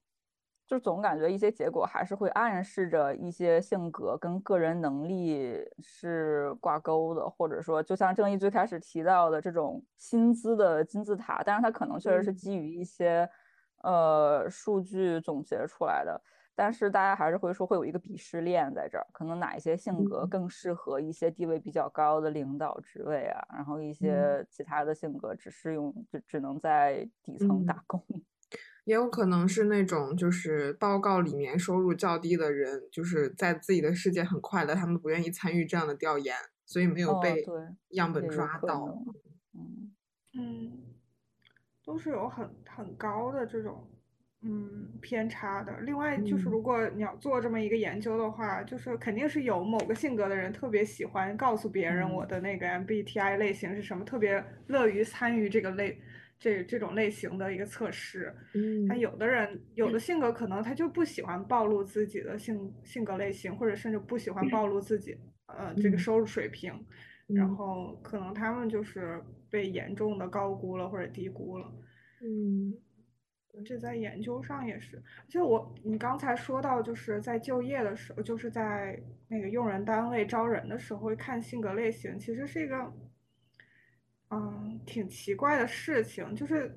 [0.68, 13.30] 就总感觉一些结果还是会暗示着一些性格跟个人能力是挂钩的，或者说，就像正义最开始提到的这种薪资的金字塔，但是它可能确实是基于一些
[13.84, 16.22] 呃数据总结出来的。
[16.56, 28.02] 但是大家还是会说会有一个鄙视链在这儿，可能哪一些性格更适合一些地位比较高的领导职位啊，然后一些其他的性格只适用，只只能在底层打工。
[28.86, 37.44] 也有可能是那种就是报告里面收入较低的人，就是在自己的世界很快乐，他们不愿意参与这样的调研，所以没有被
[37.90, 39.04] 样本抓到。
[39.54, 39.92] 嗯
[40.38, 40.72] 嗯，
[41.84, 43.88] 都是有很很高的这种。
[44.48, 45.76] 嗯，偏差的。
[45.80, 55.98] 另外就是，如果你要做这么一个研究的话，就是肯定是有某个性格的人特别喜欢告诉别人我的那个 MBTI 类型是什么，特别乐于参与这个类
[56.40, 58.32] 这这种类型的一个测试。
[58.54, 66.72] 嗯，他有的人有的性格可能他就不喜欢暴露自己的性性格类型，或者甚至不喜欢暴露自己呃这个收入水平，
[67.28, 71.66] 然后可能他们就是被严重的高估了或者低估了。
[72.22, 72.74] 嗯。
[73.64, 82.94] 这在研究上也是，而且我你刚才说到，就是在就业的时候，就是在那个用人单位招人的时候会看性格类型，其实是一个，
[84.32, 86.36] 嗯，挺奇怪的事情。
[86.36, 86.76] 就是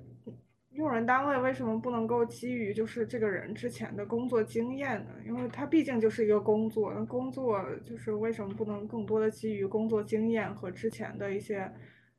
[0.70, 5.10] 用人单位为什么不能够基于就是这个人之前的工作经验呢？
[5.26, 11.68] 因为他毕竟就是一个工作，那工作就是为什么不能更多的基于工作经验和之前的一些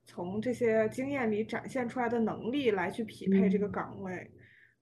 [0.05, 4.29] 从这些经验里展现出来的能力来去匹配这个岗位？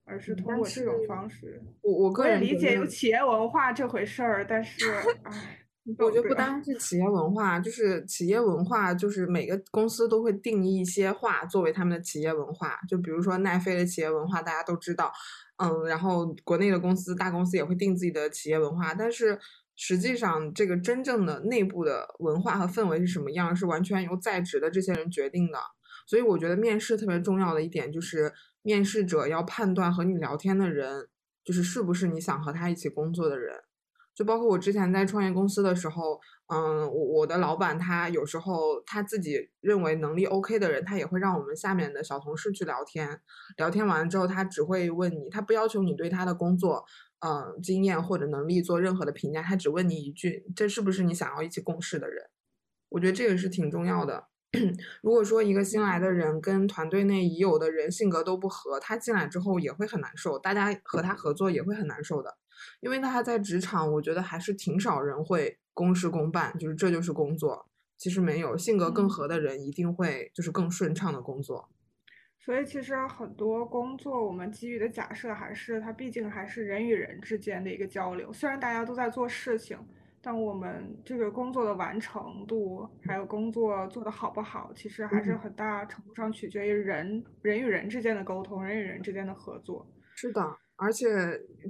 [0.08, 4.90] 而是通过这种方式，我我个人理解有企业文化这回事儿，但是，
[5.24, 5.58] 唉，
[5.98, 12.78] 我觉得不单是企业文化，就是企业文化，就是每个公司都会定义一些话作为他们的企业文化。
[12.88, 15.12] 就比如说奈飞的企业文化，大家都知道，
[15.58, 19.38] 嗯，然后国内的公司大公司也会定自己的企业文化，但是
[19.76, 25.58] 实际上这个真正的内部的文化和氛围是什么样，是完全由在职的这些人决定的。
[26.06, 28.32] 所以我觉得面试特别重要的一点就是。
[28.68, 31.08] 面试者要判断和你聊天的人，
[31.42, 33.62] 就是是不是你想和他一起工作的人。
[34.14, 43.18] 就包括我之前在创业公司的时候，嗯，我我的老板他有时候他自己认为能力 OK 的人，他也会让我们下面的小同事去聊天。
[43.56, 46.84] 聊天完之后，他只会问你，他不要求你对他的工作，
[47.20, 52.22] 嗯，经验或者能力做任何的评价，他只问你一句：这是不是你想要一起共事的人？
[52.90, 54.26] 我觉得这个是挺重要的。
[55.02, 62.38] 如果说一个新来的人跟团队内已有的人性格都不合，他进来之后也会很难受，大家和他合作也会很难受的。
[62.80, 67.68] 因为他在职场，我觉得还是挺少人会公事公办，就是这就是工作。
[67.98, 71.68] 其实没有性格更合的人，一定会就是更顺畅的工作。
[72.38, 78.32] 所以其实很多工作，我们基于的假设还是它毕竟还是人与人之间的一个交流。
[78.32, 79.78] 虽然大家都在做事情。
[80.20, 89.86] 但我们这个工作的完成度，还有工作做得好不好，其实还是很大程度上取决于人人与人之间的沟通，人与人之间的合作。
[90.14, 91.08] 是的，而且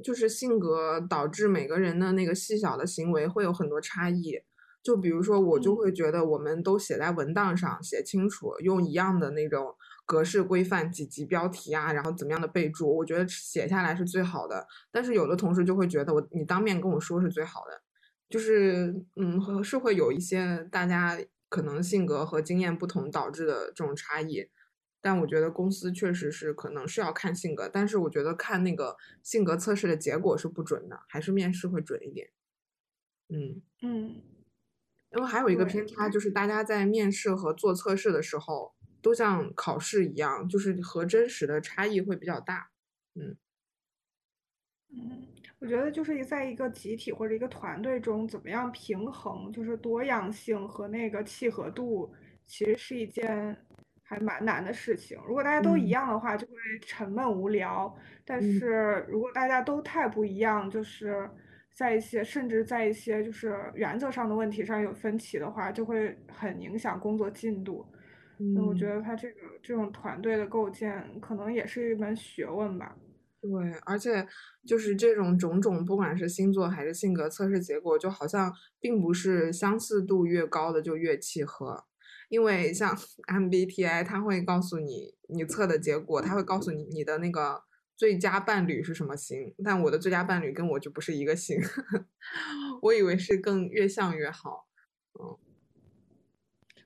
[0.02, 4.40] 就是性格导致每个人的那个细小的行为会有很多差异。
[4.82, 9.74] 就比如说，我就会觉得我们都写在文档上，写清楚，用一样的那种
[10.06, 14.66] 格式规范，几级标题啊，然后怎么样的备注，我觉得写下来是最好的。
[14.90, 17.82] 但是有的同事就会觉得我你当面跟我说是最好的。
[18.28, 24.48] 就是，嗯，是会有一些大家可能性格和经验不同导致的这种差异，
[25.00, 32.30] 但我觉得公司确实是可能是要看性格，但是我觉得看那个性格测试的结果是不准的，还是面试会准一点。
[33.30, 34.22] 嗯嗯，
[35.12, 42.70] 因为还有一个偏差就是大家在面试和做测试的时候都像考试一样，就是和真实的差异会比较大。
[43.14, 43.36] 嗯
[44.90, 45.22] 嗯。
[45.60, 52.08] 我觉得就是在一个集体或者一个团队中，怎么样平衡就是多样性和那个契合度，
[52.46, 53.56] 其实是一件
[54.04, 55.18] 还蛮难的事情。
[55.26, 57.92] 如果大家都一样的话，就会沉闷无聊；
[58.24, 61.28] 但是如果大家都太不一样，就是
[61.74, 67.84] 在一些甚至在一些就是原则上的问题上有分歧的话，就会很影响工作进度。
[68.36, 72.96] 那，我觉得他这个这种团队的构建，可能也是一门学问吧。
[73.40, 73.50] 对，
[73.84, 74.26] 而且
[74.66, 81.84] 就是这种种种，不管是星座还是性格测试结果，就好像并不是相似度越高的就越契合。
[82.28, 82.94] 因为像
[83.32, 87.62] MBTI，它会告诉你你测的结果，它会告诉你你的那个
[87.96, 91.58] 最佳伴侣是什么型，但我的最佳伴侣跟我就不是一个型，
[92.82, 94.66] 我以为是更越像越好，
[95.18, 95.38] 嗯。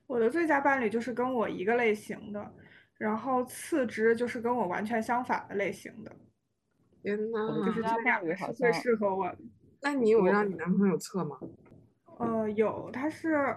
[0.05, 2.53] 我的最佳伴侣就是跟我一个类型的，
[2.97, 6.15] 然后次之就是跟我完全相反的类型的。
[7.03, 9.37] 天呐，就是这两个是最适合我的。
[9.81, 11.37] 那你有让你男朋友测吗？
[12.17, 13.53] 呃，有，他是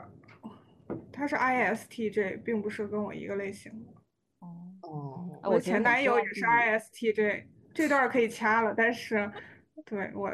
[1.12, 3.92] 他是 ISTJ，并不是跟我一个类型的。
[4.82, 8.74] 哦，我前男友也是 ISTJ，这段可以掐了。
[8.76, 9.30] 但是，
[9.84, 10.28] 对我，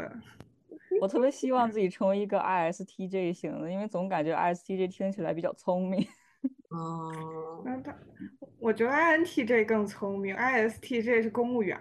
[1.02, 6.02] 我特别希望自己成为一个 ISTJ 型的，因为总感觉 ISTJ 听起来比较聪明。
[6.70, 7.94] 哦，那他，
[8.58, 11.78] 我觉得 INTJ 更聪明，ISTJ 是公务员。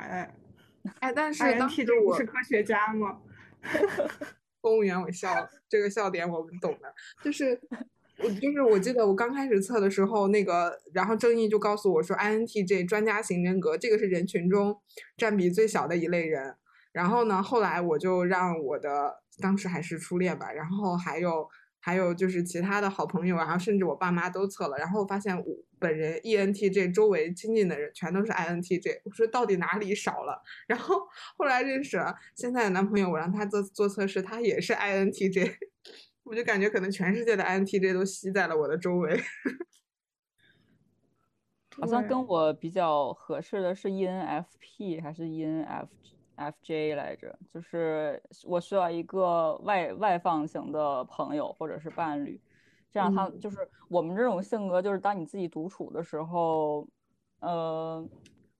[1.00, 3.20] 哎，但是当时我是科学家吗？
[4.62, 6.94] 公务员，我笑了，这个笑点我们懂的。
[7.24, 7.60] 就是
[8.20, 14.80] 我，就是我记得我刚开始测的时候，那个，然后郑毅就告诉我说，INTJ 专家型人格，这个是人群中
[15.18, 16.56] 占比最小的一类人。
[16.92, 21.50] 然后呢，后来我就让我的当时还是初恋吧，然后还有。
[21.82, 25.46] 还有就是其他的好朋友，然后甚至我爸妈都测了，然后发现我
[25.80, 29.02] 本人 ENTJ，周围亲近的人全都是 INTJ。
[29.04, 30.42] 我说到底哪里少了？
[30.68, 30.96] 然后
[31.36, 35.56] 后来认识了现在的男朋友，我让他做做测试，他也是 INTJ。
[36.24, 39.20] 我就感觉可能全世界的 INTJ 都吸在了我的周围。
[41.72, 45.90] 好像跟我比较合适的是 ENFP 还是 ENFJ？F
[46.62, 52.42] J 来着，就是我需要一个外外放型的朋友或者是伴侣，
[52.90, 53.58] 这样他就是
[53.90, 56.88] 我们这种性格，就是当你自己独处的时候，
[57.42, 58.08] 呃，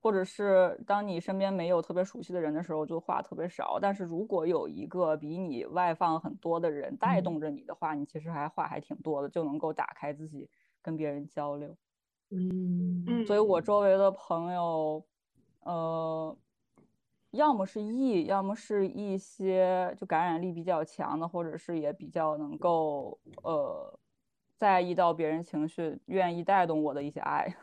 [0.00, 3.78] 或者是当你身边没有特别熟悉的人的时候，就话特别少。
[3.80, 10.48] 但是如果有一个比你外放很多的人带动着你的话，你其实还话还挺多的，就能够打开自己
[10.80, 11.76] 跟别人交流。
[12.30, 15.04] 嗯嗯，所以我周围的朋友，
[15.60, 16.36] 呃。
[17.32, 23.98] 要么是 E，要么是一些就感染力比较强的，或者是也比较能够呃
[24.58, 27.54] 在意到别人情绪，愿意带动我的一些爱。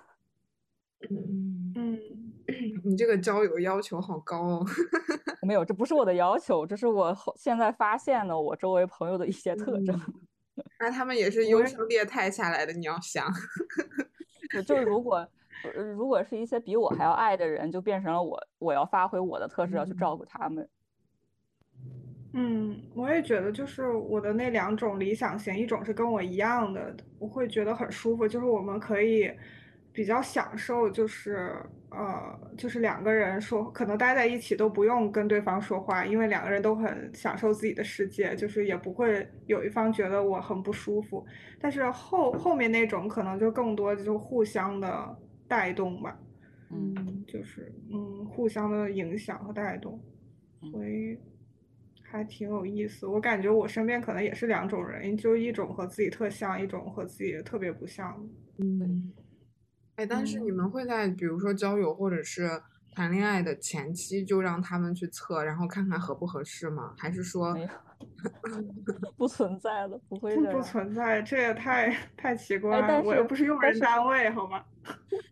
[1.10, 2.00] 嗯 嗯，
[2.84, 4.66] 你这个交友要求好高哦。
[5.48, 9.98] 没有，这不是我的要求，这是我现在发现的我周围朋友的一些特征。
[10.80, 13.32] 那他们也是优胜劣汰下来的，你要想。
[14.66, 15.26] 就是如果。
[15.74, 20.68] 如果是一些比我还要爱的人，就变成了我，我要发挥我的特质，要去照顾他们。
[22.34, 29.32] 嗯，我也觉得，就是我的那两种理想型，一种是跟我一样的，我会觉得很舒服，就是我们可以
[29.92, 31.52] 比较享受，就是
[31.90, 41.26] 呃，就是两个人说，可能待在一起都不用跟对方说话，因为两个人都很享受自己的世界，就是也不会有一方觉得我很不舒服。
[41.60, 45.18] 但是后后面那种可能就更多就互相的。
[45.50, 46.18] 带动吧，
[46.72, 50.00] 嗯，就是嗯，互相的影响和带动，
[50.72, 51.18] 所以
[52.04, 53.08] 还挺有意思。
[53.08, 58.24] 我感觉我身边可能也是两种人，就一种和自己特像，一种和自己特别不像。
[58.60, 59.12] 嗯，
[59.96, 62.48] 哎，但是你们会在比如说交友或者是
[62.94, 66.94] 谈恋爱的前期就让他们去测，然后看看合不合适吗？
[66.98, 67.58] 还是说？
[69.18, 73.02] 不存在的，不会的不存在，这也太太奇怪了。
[73.04, 74.64] 我又不是用人单位，好吗？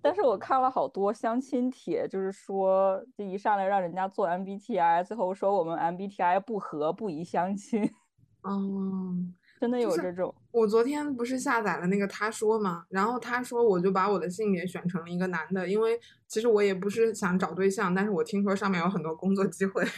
[0.02, 7.90] 但是我看了好多相亲帖，就是说，这一上来让人家做 MBTI，最后说我们 MBTI 不合，不宜相亲。
[8.44, 9.16] 哦，
[9.60, 10.34] 真的有这种。
[10.52, 19.84] 我昨天不是下载了那个他说嘛，然后他说我就把我的性别选成了一个男的，因为其实我也不是想找对象，但是我听说上面有很多工作机会。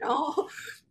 [0.00, 0.46] 然后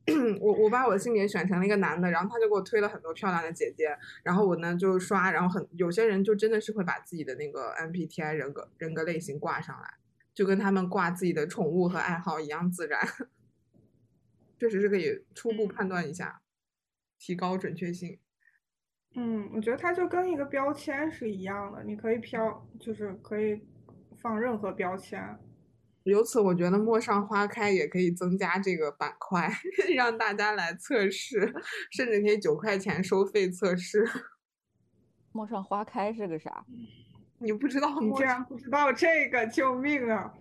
[0.39, 9.95] 我我把我的性别选成了一个男的，然后他就给我推了很多漂亮的姐姐，然后我呢就刷，然后很有些人就真的是会把自己的那个 MBTI 人格人格类型挂上来，
[10.33, 13.01] 就跟他们挂自己的宠物和爱好一样自然，
[14.59, 16.41] 确实是可以初步判断一下，
[17.17, 18.19] 提高准确性。
[19.15, 23.61] 嗯，我觉得它就跟一个标签是一样的，你可以飘，就是可以
[24.21, 25.39] 放任何标签。
[26.05, 29.51] 由此，我觉得陌上花开也可以增加这个板块，
[29.95, 31.51] 让大家来测试，
[31.91, 34.07] 甚至可以九块钱收费测试。
[35.31, 36.63] 陌上花开是个啥？
[37.39, 37.99] 你不知道？
[37.99, 39.47] 你竟然不知道这个？
[39.47, 40.31] 救命啊！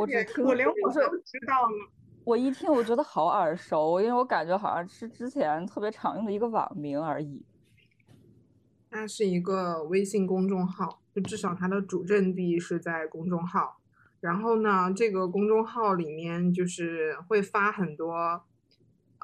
[0.00, 1.90] 我只我连我都知道了。
[2.24, 7.46] 我一听，我觉得好耳熟，因为我感觉好像是之前特别常用的一个网名而已。
[8.90, 13.75] 它是一个微信公众号，就至少它的主阵地是在公众号。
[14.26, 18.42] 然后呢，这个公众号里面就是会发很多，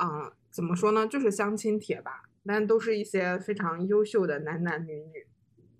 [0.00, 2.22] 嗯，怎么说呢，就是相亲帖吧。
[2.44, 5.26] 但都是一些非常优秀的男男女女，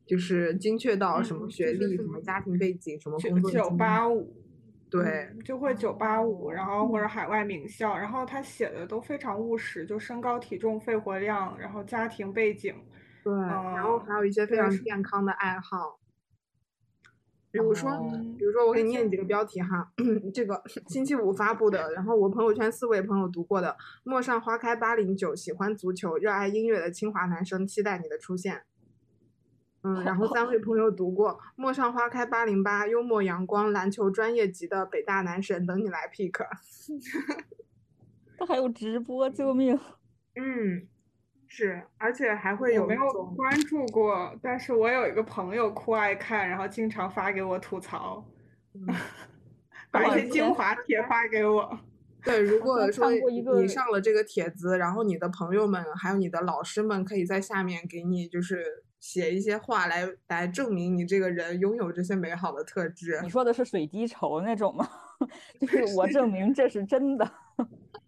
[0.06, 4.32] 就是精确到什么嗯学历、就是什么家庭背景、什么九工作九八五，
[4.88, 12.72] 对，嗯就会九八五，然后或者海外名校，然后他写的都非常务实，就身高体重、肺活量，然后家庭背景，
[13.24, 15.98] 对，然后嗯还有一些非常健康的爱好，
[17.52, 19.92] 比如说，哦比如说我给你念几个标题哈，
[20.32, 23.68] 这个 星期五发布的，然后我朋友圈四位朋友读过的，
[24.04, 28.62] 《陌上花开八零九》，喜欢足球、热爱音乐的清华男生，期待你的出现。
[29.84, 36.46] 嗯，然后三位朋友读过《陌上花开八零八》，幽默阳光、篮球专业级的北大男神，等你来 pick。
[38.38, 39.78] 他还有直播，救命！
[40.36, 40.86] 嗯，
[41.54, 48.24] 是，而且还会有没有关注过，但是我有一个朋友酷爱看，然后经常发给我吐槽，
[48.72, 48.86] 嗯
[49.90, 51.78] 把一些精华帖发给我。
[52.24, 58.64] 对，如果说你上了这个帖子，然后你的朋友们还有你的老师们可以在下面给你就是
[58.98, 63.20] 写一些话来来证明你这个人拥有这些美好的特质。
[63.22, 64.88] 你说的是水滴筹那种吗？
[65.60, 67.30] 就是我证明这是真的。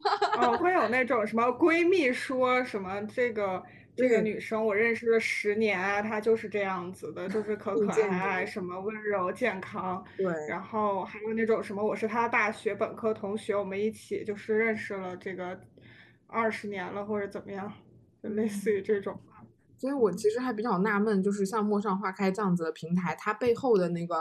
[0.39, 3.63] 哦，会有那种什么闺蜜说什么这个
[3.97, 8.63] 这个女生我认识了十年啊，她就是这样子的，就是可可爱爱，什。
[8.63, 15.61] 么温柔健康，对，然后还有那种什么我是她大学本科同学，我们一起就是认识了这个
[16.27, 17.73] 二十年了或者怎么样，
[18.23, 19.19] 就类似于这种。
[19.77, 24.17] 所以我其实还比较纳闷，就是像陌上花开这样子的平台，它背后的那个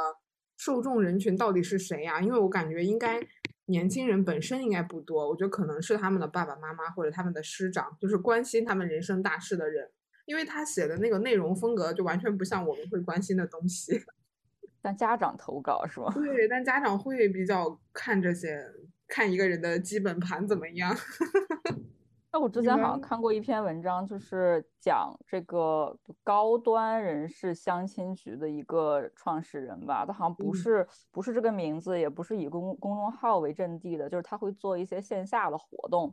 [0.58, 3.20] 受众人群到底是谁呀、因为我感觉应该
[3.66, 9.90] 年轻人本身应该不多，我觉得可能是他们的爸爸妈妈或者他们的师长，就是关心他们人生大事的人。
[10.26, 14.02] 因为他写的那个内容风格就完全不像我们会关心的东西。
[14.82, 16.12] 但家长投稿是吗？
[16.16, 18.66] 对，但家长会比较看这些，
[19.08, 20.96] 看一个人的基本盘怎么样。
[22.34, 36.12] 那我之前好像看过一篇文章，就是讲这个高端人士相亲局的一个创始人吧，他好像不嗯是不是这个名字，也不是以公公众号为阵地的，就是他会做一些线下的活动。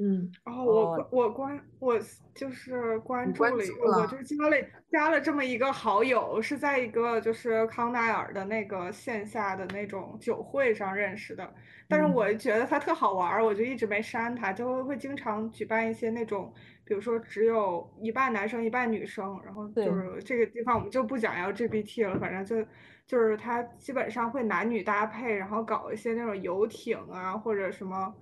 [0.00, 1.98] 嗯，然后，我我关我
[2.34, 4.56] 就是关注了一个，我就加了
[4.92, 11.52] 加了这么一个好友，是在一个就是康奈尔的那个线下的那种酒会上认识的。
[11.88, 16.52] 但是嗯我觉得他特好玩儿，我就一直没删他，就会经常举办一些那种，
[16.84, 22.64] 比如说只有一半男生一半女生，然后对就是这个地方我们就不讲 LGBT 了，反正就
[23.04, 28.14] 就是他基本上会男女搭配，然后搞一些那种游艇啊或者什么。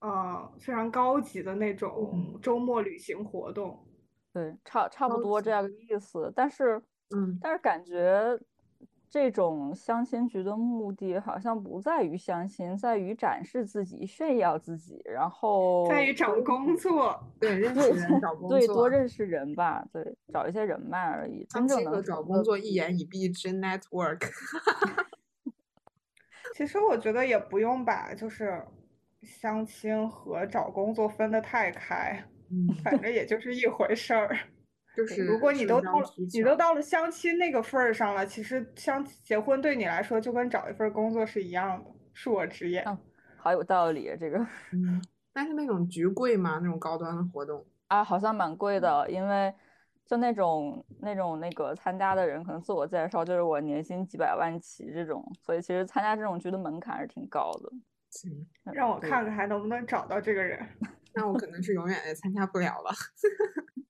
[0.00, 3.78] 呃，非常高级的那种周末旅行活动。
[4.32, 6.32] 对，差差不多这样的意思。
[6.36, 6.80] 但是，
[7.16, 8.38] 嗯但是感觉
[9.10, 21.44] 这种相亲局的目的好像不在于相亲，在于展示自己、炫耀自己，然后在于找工作，对，认识人找工 对，多认识人吧，对，找一些人脉而已。
[21.48, 24.28] 真正能相亲和找工作一言以蔽之，network。
[26.54, 28.62] 其实我觉得也不用吧就是
[29.22, 34.36] 相亲和找工作分得太开，嗯， 反正也就是一回事儿。
[34.96, 42.84] 就是如果你都到了你都到了相亲那个份儿上了，其实相结婚对你来说就跟找一份工作是一样的，恕我直言。
[42.86, 42.98] 嗯
[43.40, 44.38] 好有道理，这个
[44.72, 45.00] 嗯，
[45.32, 46.58] 但是那种局贵吗？
[46.60, 49.54] 那种高端的活动，啊，好像蛮贵的，因为
[50.04, 57.70] 就那种那种那个参加的人，可能自我介绍就是我年薪几百万起这种，所以其实参加这种局的门槛是挺高的。
[58.72, 60.58] 让我看看还能不能找到这个人，
[61.14, 62.90] 那我可能是永远也参加不了了。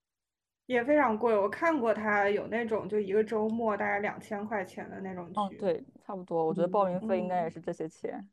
[0.67, 1.35] 也非常贵。
[1.35, 5.57] 我看过他有那种就一个周末大概两千块钱的那种哦，局。
[5.57, 8.29] 对，差不多，我觉得报名费应该也嗯是这些钱。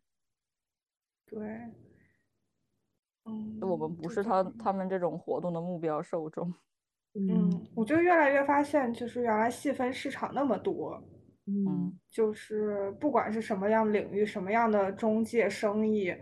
[1.25, 1.39] 对，
[3.23, 6.53] 嗯，我们不是他他们这种活动的目标受众。
[7.13, 11.01] 嗯嗯，我就越来越发现，就是原来细分市场那么多，
[11.47, 16.15] 嗯嗯，就是不管是什么样领域、什么样的中介生意，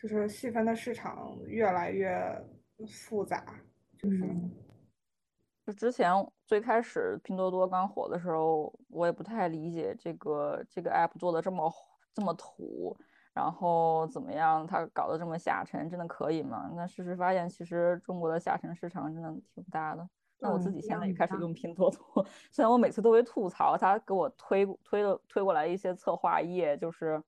[0.00, 2.10] 就是细分的市场越来越
[2.88, 3.44] 复杂，
[3.96, 4.50] 就是嗯
[5.66, 6.12] 就之前
[6.44, 11.72] 最开始拼多多刚火的时候，我也不太理解这个这个 app 做的这么
[12.12, 12.96] 这么土，
[13.32, 16.70] 然后怎么样，它搞得这么下沉，真的可以吗？
[16.76, 20.06] 那事实发现，其实中国的下沉市场真的挺大的。
[20.44, 21.52] 那我自己现在也开始用。
[21.54, 27.22] 拼多多， 虽然我每次都会吐槽，他给我推推了推过来一些策划页，就是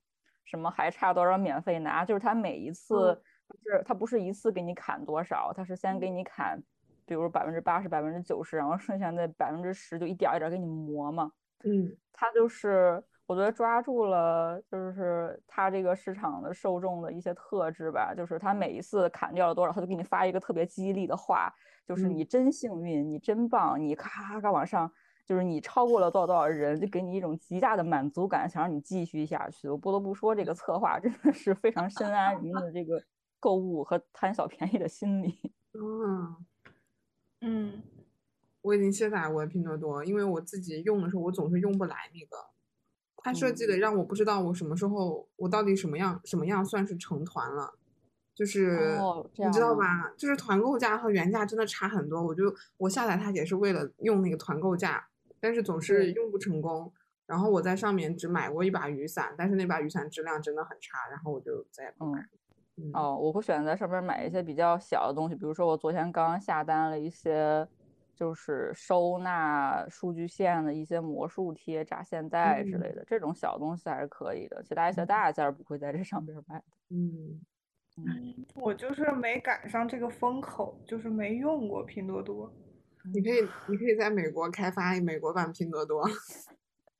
[0.45, 3.23] 什么还差多少免费拿，就是他每一次嗯。
[3.64, 6.61] 是他不是一次给你砍多少，他是先给你砍，
[7.05, 11.33] 比如百分之八十、百分之九十，然后剩下那百分之十就一点儿一点儿给你磨嘛。
[11.64, 11.97] 嗯。
[12.12, 21.53] 他就是我觉得抓住了就是它这个市场的受众的一些特质吧，就是他每一次砍掉了多少，他就给你发一个特别激励的话，
[21.85, 24.89] 就是你真幸运，你真棒，你咔咔咔往上，
[25.27, 29.68] 就是你超过了多少多少人，就给你一种极大的满足感，想让你继续下去。
[29.68, 33.03] 我不得不说，这个策划真的是非常深谙人们的这个
[33.41, 35.53] 购物和贪小便宜的心理。
[35.74, 36.47] 嗯
[37.41, 37.83] 嗯，
[38.62, 42.56] 我已经卸载过拼多多，因为我自己用的时候，我总是用不来那个。
[43.27, 47.74] 它设计的让我不知道我什么时候，我到底什么样什么样算是成团了，
[48.37, 48.97] 就是
[49.35, 50.12] 你知道吧？
[50.16, 52.22] 就是团购价和原价真的差很多。
[52.24, 55.09] 我就我下载它也是为了用那个团购价，
[55.41, 56.93] 但是总是用不成功。
[57.27, 62.24] 然后我在上面只买过一把雨伞，但是那把雨伞质量真的很差，然后我就再也不买。
[62.93, 67.66] 哦，我会选择在上面买一些比较小的东西，比如说我昨天刚刚下单了一些。
[68.17, 74.62] 就是收纳数据线的一些魔术贴、扎线带之类的，这种小东西还是可以的。
[74.62, 76.64] 其他一些大件不会在这上边卖的。
[76.89, 77.41] 嗯
[77.99, 82.51] 嗯，我就是没赶上这个风口，就是没用过拼多多。
[83.05, 86.09] 你可以，你可以在美国开发美国版拼多多。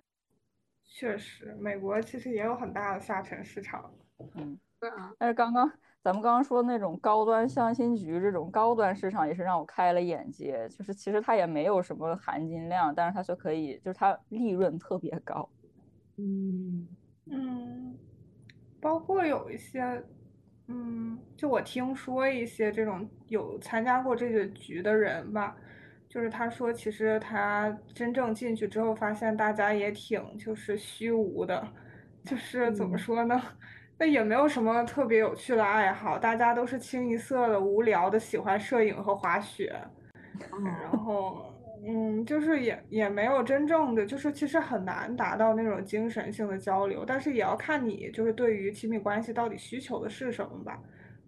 [0.85, 3.93] 确实，美国其实也有很大的下沉市场。
[4.35, 5.13] 嗯，对啊。
[5.19, 5.71] 但是刚刚。
[6.07, 10.69] 咱们刚刚说那种高端相亲局，这种高端市场也是让我开了眼界。
[10.69, 15.49] 就是其实它也没有什么含金量，但是它就可以，就是它利润特别高。
[16.17, 16.87] 嗯
[17.29, 17.99] 嗯，
[18.81, 20.01] 包括有一些，
[20.69, 25.57] 嗯，就我听说一些这种有参加过这个局的人吧，
[26.09, 31.67] 就是他说，其实他真正进去之后，发现大家也挺就是虚无的，
[32.25, 33.43] 就是怎么说呢？
[33.99, 39.75] 那也没有什么特别有趣的爱好，大家都是清一色的无聊的，喜欢摄影和滑雪，
[40.83, 41.47] 然后，
[41.87, 50.79] 嗯，就是也也没有真正的，就是其实很难达到那种精神性的交流，但是也要看你就是对于亲密关系到底需求的是什么吧。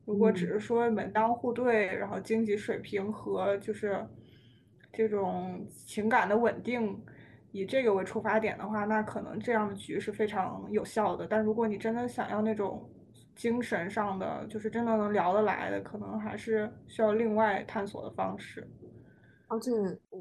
[0.04, 4.06] 如果只是说门当户对，然后经济水平和就是
[4.92, 7.02] 这种情感的稳定。
[7.52, 11.26] 以这个为出发点的话，那可能这样的局是非常有效的。
[11.26, 12.88] 但如果你真的想要那种
[13.34, 18.68] 精神上的，就是真的能聊得来的，可能还是需要另外探索的方式。
[19.46, 19.70] 而且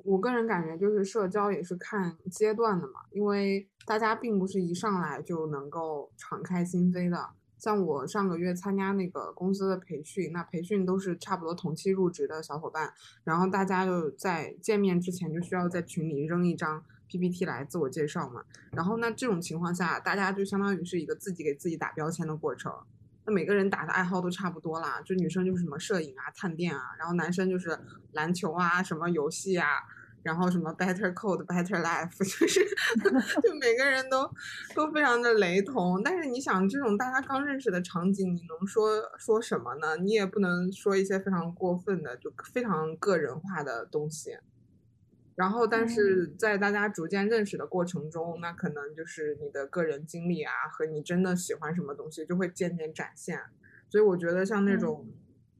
[0.06, 7.18] 我个人感觉，就是社交也是看阶段的嘛，因为大家并不是一上来就能够敞开心扉的。
[7.58, 16.86] 像我上个月参加那个公司的培训，那培训都是差不多同期入职的小伙伴，然后大家就在见面之前就需要在群里扔一张。
[17.08, 22.74] PPT 来自我介绍嘛，然后那这种情况下，大家就相当于是一个自己给自己打标签的过程。
[23.26, 27.78] 那每个人打的爱好都差不多啦，就女生就是什么摄影啊、探店啊，然后男生就是
[28.14, 29.68] 篮球啊、什么游戏啊，
[30.24, 32.62] 然后什么 Better Code、Better Life，就是
[33.44, 34.32] 就每个人都
[34.74, 36.02] 都非常的雷同。
[36.02, 39.98] 但是你想，这种大家刚认识的场景，你能说说什么呢？
[39.98, 44.38] 你也不能说一些非常过分的，就非常个人化的东西。
[45.38, 53.40] 然后，但是在大家逐渐认识的过程中，那可能就是你的个人经历啊，和你真的喜欢什么东西，就会渐渐展现。
[53.88, 55.08] 所以我觉得，像那种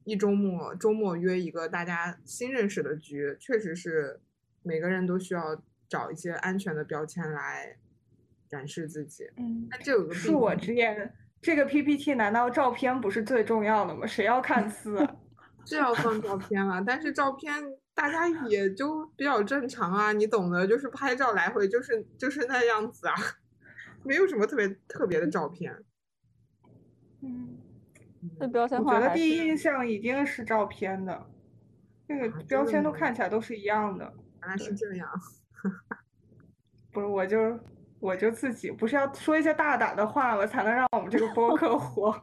[0.02, 4.20] 一周末周末约一个大家新认识的局，确实是
[4.64, 7.76] 每个人都需要找一些安全的标签来
[8.48, 9.30] 展示自己。
[9.36, 14.04] 嗯，那这有个恕我直言，这个 PPT 难道照片不是最重要的吗？
[14.04, 15.08] 谁要看 字？
[15.64, 17.54] 是要放照片啊，但是照片。
[17.98, 23.14] 大家也就比较正常啊，你懂的，就是拍照来回就是就是那样子啊，
[24.04, 25.76] 没有什么特别特别的照片。
[27.20, 27.58] 嗯，
[28.38, 31.26] 那标签化，我觉得第一印象一定是照片的，
[32.06, 34.14] 那个标签都看起来都是一样的。
[34.42, 35.08] 原来是这样。
[36.92, 37.58] 不是，我就
[37.98, 42.14] 我就自己不是要说一些大胆的话我，才能让我们这个播客 火。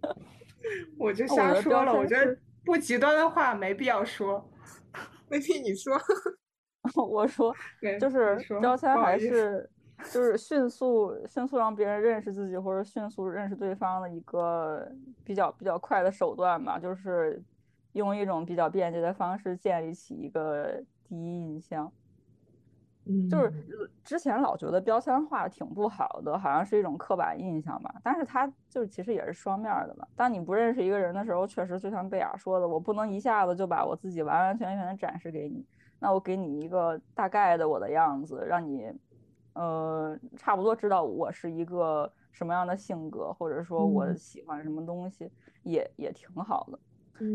[1.00, 4.50] 我就瞎说了，我觉得不极端的话没必要说。
[5.28, 5.92] 没听你说，
[7.08, 7.54] 我说
[7.98, 9.68] 就是标签还是
[10.12, 14.86] 就是迅速迅速让别人认识自己或者迅速认识对方的一个
[15.24, 17.42] 比较比较快的手段吧，就是
[17.92, 21.90] 用一种比较便捷的方式建立起一个第一印象。
[23.28, 23.52] 就是
[24.02, 27.94] 之前老觉得标签化挺不好的，好像是一种刻板印象吧。
[28.02, 30.06] 但是它就是其实也是双面的嘛。
[30.16, 35.66] 当你不认识一个人的时候，确实就像贝雅说的，我不能一下子就把我自己完完全全的展示给你。
[35.98, 38.90] 那我给你一个大概的我的样子，让你
[39.52, 45.30] 呃差不多知道我是一个什么样的性格，或者说我喜欢什么东西，
[45.62, 46.78] 也也挺好的。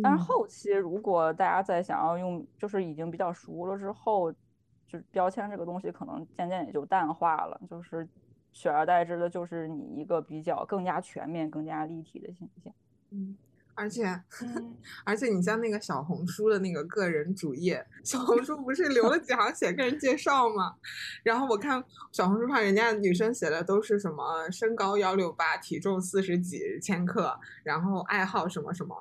[0.01, 4.33] 但是后期如果大家再想要用，就是已经比较熟了之后。
[4.89, 7.61] 就标签这个东西，可能渐渐也就淡化了。
[7.69, 8.05] 就是
[8.51, 12.73] 取而代之的就是你一个比较更加全面、更加立体的形象。
[13.11, 13.37] 嗯，
[13.75, 14.05] 而且，
[14.41, 14.75] 嗯
[15.05, 20.75] 而且你像那个小红书的那个个人主页，小红书不是留了几行写个人介绍吗？
[21.23, 28.95] 然后我看小红书上人家女生写的都是什么身高幺六八，体重四十几千克，然后爱好什么什么，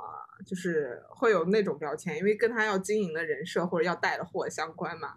[0.47, 5.15] 就是会有那种标签，因为跟他要经营的人设或者要带的货相关嘛。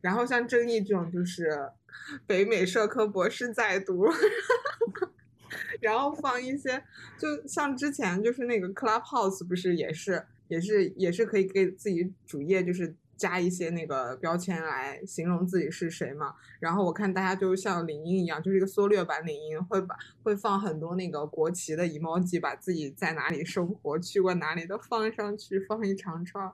[0.00, 1.70] 然后像郑毅这种就是
[2.26, 4.06] 北美社科博士在读，
[5.80, 6.82] 然后放一些，
[7.18, 16.34] 就像之前就是那个 Clubhouse 不是也是也是也是可以给自己主页就是加一些那个标签来形容自己是谁嘛。
[16.58, 26.50] 然后我看大家就像领英一样，就是一个缩略版领英，会把会放很多那个国旗的 emoji，把自己在哪里生活、去过哪里都放上去，放一长串。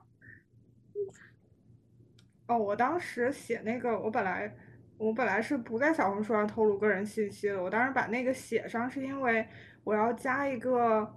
[2.47, 4.51] 哦，我当时写那个，我本来
[4.97, 9.45] 我本来是不在小红书上透露个人信息的，我当时把那个写上是因为
[9.83, 11.13] 我要加一个，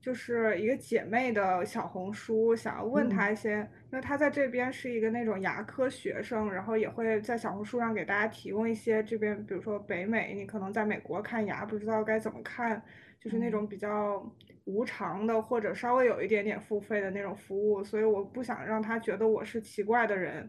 [0.00, 3.58] 就是一个姐妹的小红书，想要问她一些，
[3.90, 12.82] 因为她在这边是一个那种牙科学生，然后也会在小红书上给大家提供一些这边，比如说北美，你可能在美国看牙不知道该怎么看，
[13.20, 14.26] 就是那种比较
[14.64, 20.48] 无偿的或者稍微有一点点付费的那种服务，所以我不想让他觉得我是奇怪的人。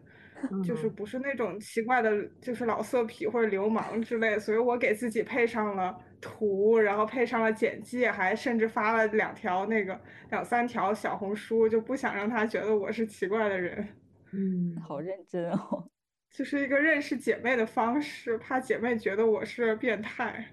[0.62, 9.98] 就是不是那种奇怪的，就是老色痞或者流氓之类，所以我给自己配上了图，然后配上了简介，还甚至发了两条那个
[10.30, 13.88] 两三条小红书，就不想让他觉得我是奇怪的人。
[14.32, 15.88] 嗯，好认真哦。
[16.30, 20.44] 就是一个认识姐妹的方式，怕姐妹觉得我是变态。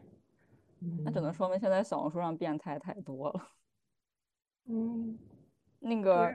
[1.04, 3.48] 那只能说明现在小红书上变态太多了。
[4.66, 5.18] 嗯，
[5.80, 6.34] 那个。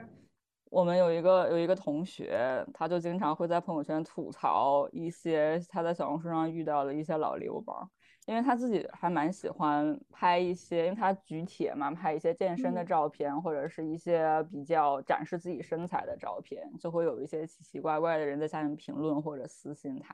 [0.69, 7.89] 我们有一个有一个同学，他就经常会在朋友圈吐槽一些他在小红书上遇到的一些老流氓，
[8.25, 20.13] 因为他自己还蛮喜欢拍一些，因为他举铁嘛，拍一些健身的照片，或者是一些比较展示自己身材的照片，就会有一些奇奇怪怪的人在下面评论或者私信他。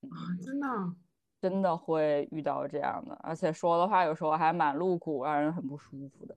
[0.00, 0.66] 啊，真的，
[1.40, 6.36] 真的会遇到这样的，而且说的话有时候还蛮露骨，让人很不舒服的。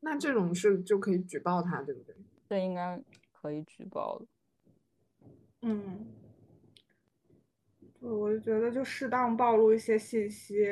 [0.00, 2.14] 那这种事就可以举报他，对不对？
[2.48, 3.00] 这应该
[3.32, 4.26] 可以举报的。
[5.62, 6.06] 嗯，
[8.00, 10.64] 对，我就觉得就适当暴露一些信息。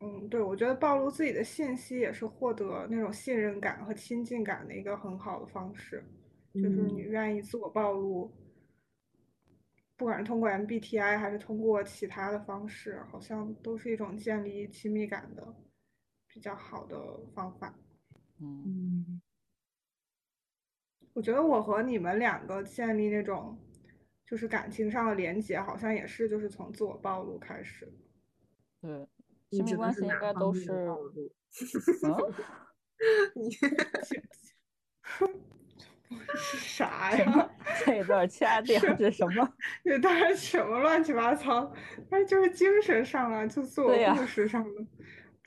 [0.00, 6.04] 嗯，对，我觉得暴露自己的信息也是获得那种信任感和亲近感的一个很好的方式。
[6.52, 8.30] 就是你愿意自我暴露，
[9.96, 15.54] 不管是通过 MBTI 还是通过其他的方式，好像都是一种建立亲密感的
[16.28, 17.74] 比较好的方法。
[18.38, 19.20] 嗯。
[21.14, 23.58] 我觉得我和你们两个建立那种
[24.26, 27.90] 就是感情上的连接，好像也是就是从自我暴露开始。
[28.82, 29.08] 对，
[29.50, 30.70] 亲密关系应该都是。
[32.02, 32.34] 嗯？
[33.34, 33.48] 你
[36.36, 37.50] 是啥呀？
[37.84, 39.52] 这段掐掉，这什么？
[39.84, 41.72] 这 当然什么乱七八糟，
[42.10, 44.86] 那就是精神上啊，就自我故事上的，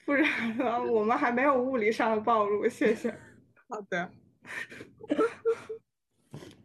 [0.05, 2.67] 不然呢，我们还没有物理上的暴露。
[2.67, 3.09] 谢谢。
[3.67, 4.11] 好的。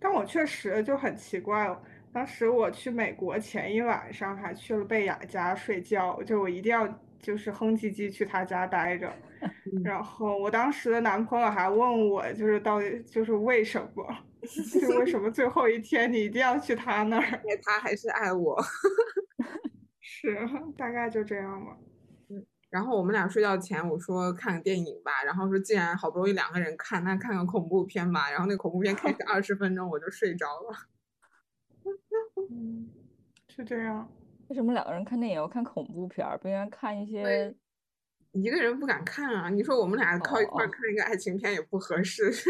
[0.01, 1.75] 但我确实就很奇怪，
[2.13, 6.87] 当时我去美国前一晚上还去了贝雅家睡觉，就我一定要
[7.25, 9.11] 就是哼唧唧去他家待着，
[9.83, 14.07] 然后我当时的男朋友还问我，就是到底就是为什么，
[14.79, 17.41] 就为什么最后一天你一定要去他那儿？
[17.43, 18.63] 因为他还是爱我，
[20.05, 20.37] 是
[20.77, 21.79] 大概就这样吧。
[22.69, 25.23] 然后我们俩睡觉前，我说看个电影吧。
[25.25, 28.31] 然后说既然好不容易两个人看，那看个恐怖片吧。
[28.31, 30.77] 然后那恐怖片开始二十分钟，我就睡着了。
[32.51, 32.91] 嗯，
[33.49, 34.11] 是这样。
[34.49, 37.55] 为什么两个人看电影要看恐怖片儿，不应该看一些？
[38.33, 39.49] 一个人不敢看啊！
[39.49, 42.31] 你说我们俩靠一块看一个爱情片也不合适。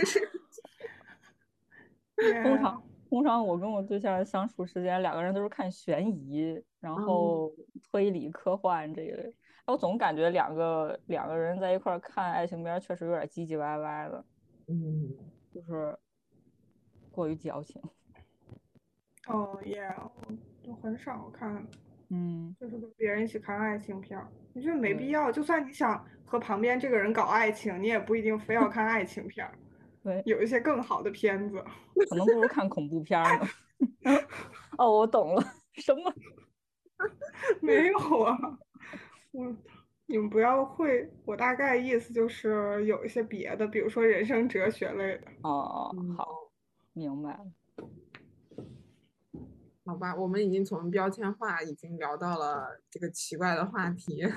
[2.42, 9.34] 通常通常我跟我对象相处时间，两个人都是看悬疑，然后推理、科幻这一类。
[9.66, 14.24] 我总感觉两个两个人在一块看爱情片，确实有点唧唧歪歪的，
[14.68, 15.11] 嗯，
[15.53, 15.97] 就是
[17.11, 17.82] 过于矫情。
[19.26, 19.82] 哦也，
[20.66, 21.66] 我很少看，
[22.11, 24.20] 嗯，就是跟别人一起看爱情片，
[24.55, 25.32] 我觉得没必要。
[25.32, 29.48] 就算你想和旁边这个人搞爱情，你也不一定非要看爱情片。
[30.05, 31.64] 对，有一些更好的片子，
[32.11, 33.46] 可能不如看恐怖片呢。
[34.76, 35.42] 哦，我懂了，
[35.74, 36.12] 什么？
[37.61, 38.38] 没有啊。
[39.32, 39.57] 我，
[40.07, 45.22] 你们不要会，我大概意思就是有一些别的，比如说人生哲学类的。
[45.42, 46.28] 哦，好，
[46.92, 47.46] 明白了。
[49.85, 54.24] 好好吧，我们已经从标签化已经聊到了这个奇怪的话题。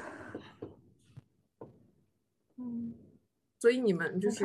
[2.58, 2.93] 嗯，
[3.60, 4.43] 所以你们就是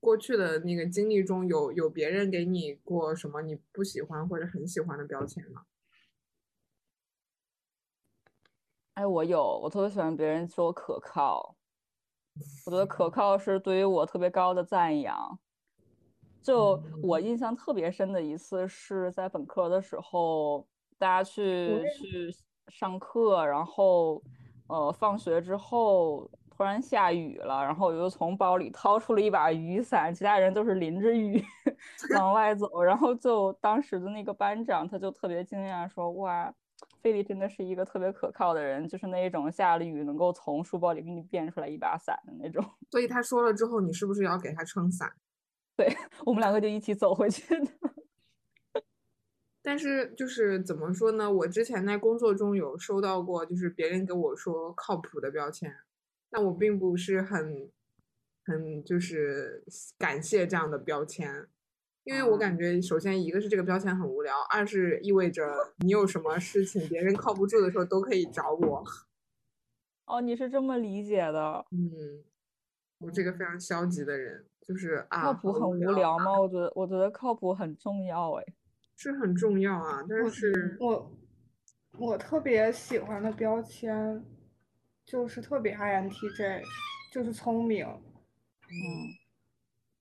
[0.00, 5.66] 过去的那个经历中有有别人给你过什么你不喜欢或者很喜欢的标签吗？
[8.94, 11.56] 哎，我有，我特别喜欢别人说我可靠，
[12.66, 15.38] 我觉得可 靠是对于我特别高的赞扬。
[16.42, 20.66] 就我印象特别深的一次是在本科的时候，
[20.98, 22.34] 大家去去
[22.68, 24.22] 上课，然后
[24.68, 31.42] 呃放学之后突然下雨了，然后我就从包里掏出了一把雨伞，其他人都是淋着雨
[32.18, 36.52] 往外走，然后就当时的那个班长他就特别惊讶说：“哇，
[37.00, 45.10] 菲利真的是一个特别可靠的人，就是那一种下了雨能够从书包里给你变出来一把伞的那种。”所以他说了之后，你是不是要给他撑伞？
[46.24, 47.70] 我们两个就一起走回去的。
[49.64, 51.32] 但是就是怎么说呢？
[51.32, 55.72] 我之前在工作中有收到过，就是别人给我说靠谱的标签，
[56.30, 57.70] 但我并不是很
[58.44, 59.64] 很就是
[59.96, 61.46] 感谢这样的标签，
[62.02, 68.84] 因为我感觉首先一个是这个标签很无聊，二是意味着 你有什么事情别人靠不住的时候都可以找我。
[70.06, 71.64] 哦，你是这么理解的？
[71.70, 72.24] 嗯，
[73.02, 76.38] 我这个非常消极的人，就是啊，靠谱很无聊吗？
[76.38, 78.44] 我觉得，我觉得靠谱很重要哎。
[78.96, 81.12] 是很重要啊，但是我
[81.98, 84.24] 我特别喜欢的标签
[85.04, 86.62] 就是特别 INTJ，
[87.10, 87.84] 就是聪明。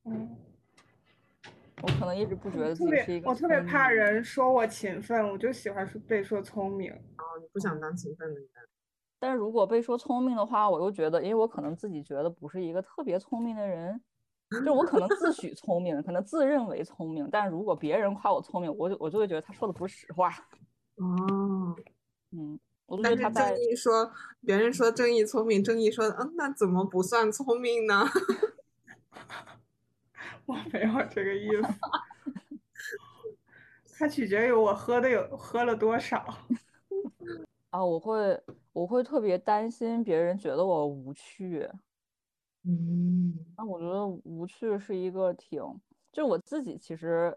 [0.06, 0.38] 嗯，嗯，
[1.82, 6.91] 我可能一直不觉得自己是一个别我特别怕人说我勤奋，我就喜欢说被说聪明。
[6.93, 8.47] 哦，你不想当勤奋的人。
[9.22, 14.01] 但是如果被说聪明的话，我又觉得，因为我可能自己觉得不是一个特别聪明的人，
[14.65, 20.32] 就我可能自诩聪明，可能自认为聪明，但如果别人夸我聪明，我就我就会觉得他说的不是实话。
[20.95, 21.76] 哦，
[22.32, 22.59] 嗯，
[23.03, 24.11] 但是他在正义说
[24.43, 28.03] 别人说正义聪明，正义说嗯，那怎么不算聪明呢？
[30.47, 31.63] 我没有这个意思，
[33.99, 36.26] 它取决于我喝的有喝了多少。
[37.69, 38.41] 啊，我会
[38.74, 41.69] 我会特别担心别人觉得我无趣。
[42.63, 45.59] 嗯那我觉得无趣是一个挺，
[46.11, 47.36] 就是我自己其实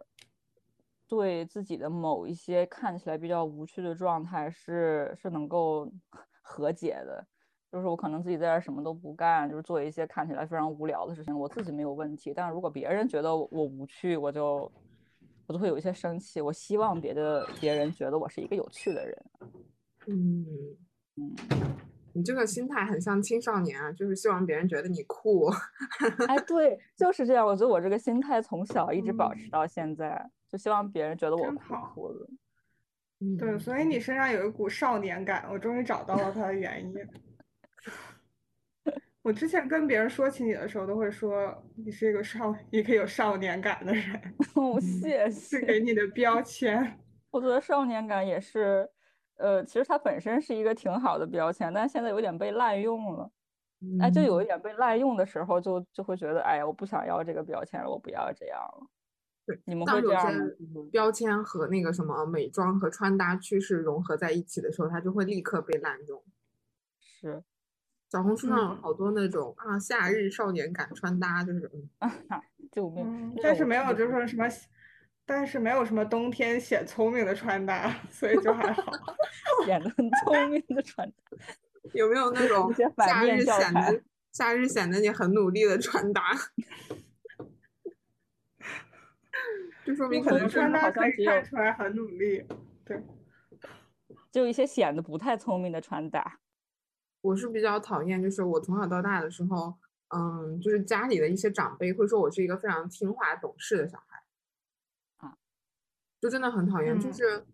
[1.08, 5.90] 对自己的某一些看起来比较无趣的状态是是能够
[6.42, 7.26] 和解的，
[7.72, 12.32] 就是我可能自己在这什么都不干，就是做一些看起来非常无聊的事情，我自己没有问题。
[12.34, 14.70] 但是如果别人觉得我我无趣，我就
[15.46, 16.40] 我就会有一些生气。
[16.40, 19.24] 我希望别的别人觉得我是一个有趣的人。
[20.06, 20.46] 嗯
[21.16, 21.34] 嗯，
[22.12, 25.48] 你这个心态很像青少年啊，就是希望别人觉得你酷。
[26.28, 27.46] 哎，对，就是这样。
[27.46, 32.26] 我觉得我这个心态从小一直保持嗯到现在，就希望别人觉得我酷真好酷的。
[33.38, 36.94] 对，嗯所以你身上有一股少年感，我终于找到了它的原因。
[39.22, 44.20] 我之前跟别人说起你的时候，都会说你是一个少一个有少年感的人，
[44.54, 45.80] 哦，谢是给。
[45.80, 46.98] 你的标签。
[47.30, 48.86] 我觉得少年感也是，
[49.36, 53.30] 呃，其实它本身是一个挺好的标签，但现在有点被滥用了。
[54.00, 58.86] 哎，就有一嗯点被滥用的时候就，就会觉得，哎呀，我不想要这个标签，我不要这样了。
[59.46, 60.30] 对，你们会这样吗？
[60.32, 66.22] 些标签和那个什么美妆和穿搭趋势融合在一起的时候，它就会立刻被滥用。
[66.98, 67.42] 是，
[68.10, 71.70] 小红书上有嗯好多那种啊，夏日少年感穿搭，就是
[72.00, 72.10] 嗯，
[72.72, 73.04] 救命！
[73.04, 74.48] 嗯， 那但是没有就是说什么，
[75.26, 78.92] 但是没有什么冬天显聪明的穿搭， 所以就还好。
[79.64, 81.36] 显得很聪明的穿搭。
[81.92, 84.02] 有没有那种夏日显得
[84.32, 86.32] 夏日显得你很努力的穿搭？
[89.84, 92.42] 就说明可能是穿搭可以好像看出来很努力。
[92.84, 93.02] 对，
[94.32, 96.40] 就一些显得不太聪明的穿搭。
[97.20, 99.74] 我是比较讨厌，就是我从小到大的时候，
[100.08, 104.13] 嗯，就是家里的一些长辈会说我是一个非常听话懂事的小孩，啊，
[106.24, 106.98] 就真的很讨厌。
[106.98, 107.44] 就嗯是，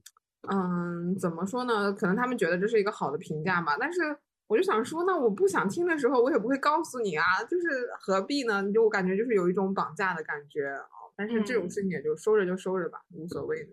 [0.48, 1.92] 嗯，怎么说呢？
[1.92, 4.16] 可能他们觉得这是一个好的评价吧，但是
[4.46, 8.62] 我就想说，那我不想听的时候，我也不会告诉你啊，就是何必呢？
[8.62, 11.10] 你就我感觉就是有一种绑架的感觉哦。
[11.16, 13.70] 但是这种嗯事情也就收着就收着吧，无所谓的。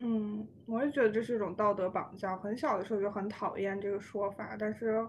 [0.00, 2.36] 嗯，我也觉得这是一种道德绑架。
[2.38, 5.06] 很小的时候就很讨厌这个说法，但是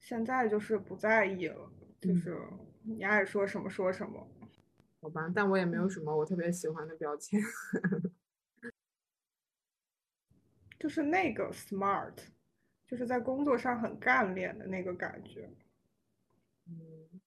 [0.00, 1.70] 现在就是不在意了，
[2.00, 2.36] 就嗯是
[2.84, 4.26] 你爱说什么说什么。
[5.00, 7.40] 好吧，但我也没有什么我特别喜欢的标签。
[10.78, 12.14] 就是那个 smart，
[12.86, 15.50] 就是在工作上很干练的那个感觉。
[16.66, 17.20] 嗯，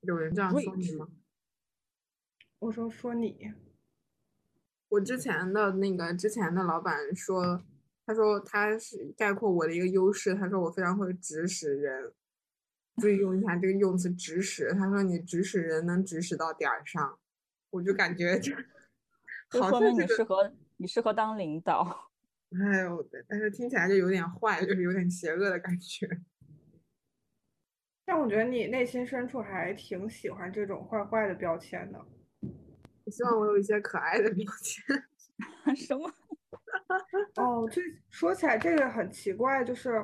[0.00, 1.08] 有人这样说你吗？
[2.60, 3.52] 我说说你，
[4.88, 7.62] 我之前的那个之前的老板说，
[8.04, 12.12] 他说他是概括我的一个优势，他说我非常会指使人，
[12.98, 14.72] 注意用一下这个用词指使。
[14.74, 17.18] 他说你指使人能指使到点儿上，
[17.70, 18.52] 我就感觉就，
[19.50, 22.10] 就说明你适合你适合当领导。
[22.52, 26.08] 哎呦，但是听起来就有点坏，就是有点邪恶的感觉。
[28.06, 32.02] 但我觉得你内心深处还挺喜欢这种坏坏的标签的。
[33.04, 35.76] 我希望我有一些可爱的标签。
[35.76, 36.10] 什么？
[37.36, 40.02] 哦，这说起来这个很奇怪，就是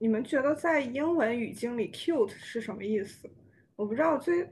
[0.00, 3.28] 你们觉得在英文语境里，cute 是什么意思？
[3.74, 4.48] 我不知道，最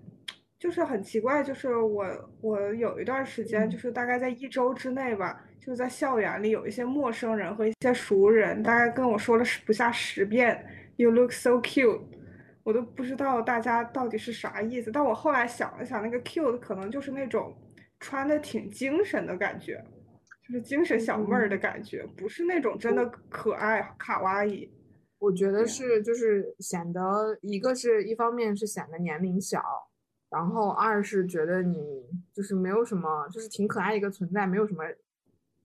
[0.58, 2.04] 就是很奇怪，就是我
[2.40, 10.66] 我有一段时间，就是大概在一周之内吧，就在校园里有一些陌生人和一些熟人，大概跟我说了不下十遍
[10.96, 12.02] ，You look so cute。
[12.64, 17.56] 我都不知道大家到底是啥意思，但我后来想了想，那个 cute 可能就是那种
[18.00, 19.80] 穿的挺精神的感觉，
[20.48, 24.68] 就是精神小妹儿的感觉，不是那种真的可爱卡哇伊。
[25.18, 29.62] 我觉得是，就是显得一个是一方面是显得年龄小，
[30.28, 34.84] 然后二是觉得你就是没有什么，就是挺可爱一个存在，没有什么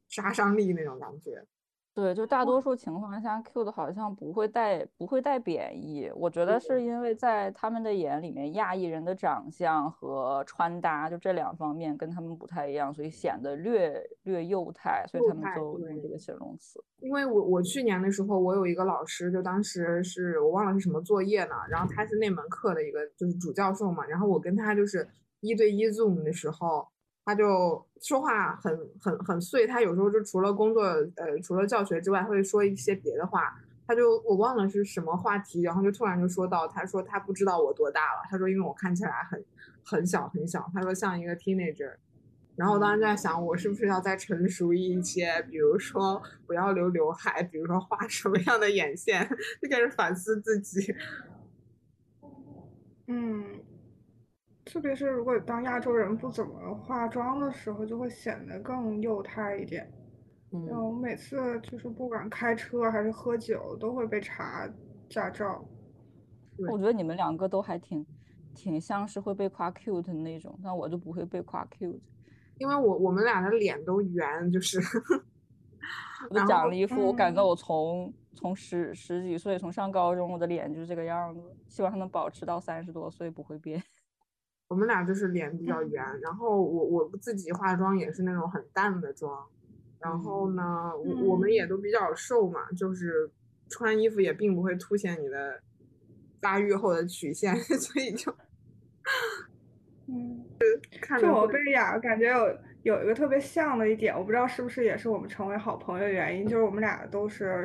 [0.07, 1.45] 杀伤力那种感觉。
[1.93, 6.09] 对，就大多数情况下，Q 的好像不会带不会带贬义。
[6.15, 16.81] 我觉得是因为在他们的眼里面，亚裔人的长相和穿搭就这两方面跟他们不太一样，所以显得略略幼态，所以他们就用这个形容词。
[16.99, 25.05] 因为我我去年的时候，我有一个老师，就当时是我忘了是什么作业呢，然后他是那门课的一个就是主教授嘛，然后我跟他就是
[25.41, 26.87] 一对一 Zoom 的时候。
[27.23, 33.55] 他就说话很很很碎，他有时候就除了工作，呃，除了教学之外，会说一些别的话。
[33.87, 39.43] 他就我忘了是什么话题，然后就突然就说到，他说他不知道我多大了，他说因为我看起来很
[39.83, 41.91] 很小很小，他说像一个 teenager。
[42.55, 49.27] 然后我当时在想，我是不是要再成熟一些，比如说不要留刘海，比如说画什么样的眼线，
[49.61, 50.95] 就开始反思自己。
[53.07, 53.59] 嗯。
[54.71, 59.85] 特别是如果当亚洲人不怎么化妆的时候，就会显得更幼态一点。
[60.53, 64.65] 嗯，我每次就是不管开车还是喝酒，都会被查
[65.09, 65.61] 驾照。
[66.69, 68.05] 我觉得你们两个都还挺
[68.55, 71.99] 挺像是会被夸 cute 的那种，但我就不会被夸 cute，
[72.57, 74.79] 因为我我们俩的脸都圆，就是。
[76.29, 83.81] 我讲了一副，我感觉我从从十十几岁，从上高中，我的脸就是这个样子，希望它能保持到三十多岁不会变。
[84.71, 89.45] 我们俩就是脸比较圆，然后我我自己化妆也是那种很淡的妆，
[89.99, 93.29] 然后呢，我我们也都比较瘦嘛，就是
[93.67, 95.61] 穿衣服也并不会凸显你的
[96.41, 98.33] 发育后的曲线， 所以就，
[100.07, 100.41] 嗯，
[101.01, 107.61] 看着我贝雅感觉有有一个特别像的一点，我不知道是不是也是我们成为好朋友的原因，就是我们俩都是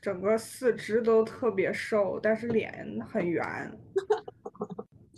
[0.00, 3.44] 整个四肢都特别瘦，但是脸很圆。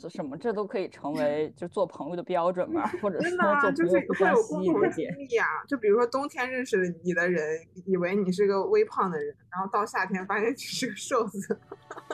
[0.00, 0.36] 这什么？
[0.38, 2.86] 这都可以成为就做朋友的标准吧？
[3.02, 3.38] 或者说做
[4.16, 5.46] 朋友不关系的经历啊？
[5.66, 7.42] 就比如说冬天认识你的人，
[7.84, 11.58] 以为你是个微胖的人，然后到夏天发现你是个瘦子。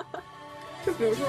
[0.87, 1.27] 就比如说，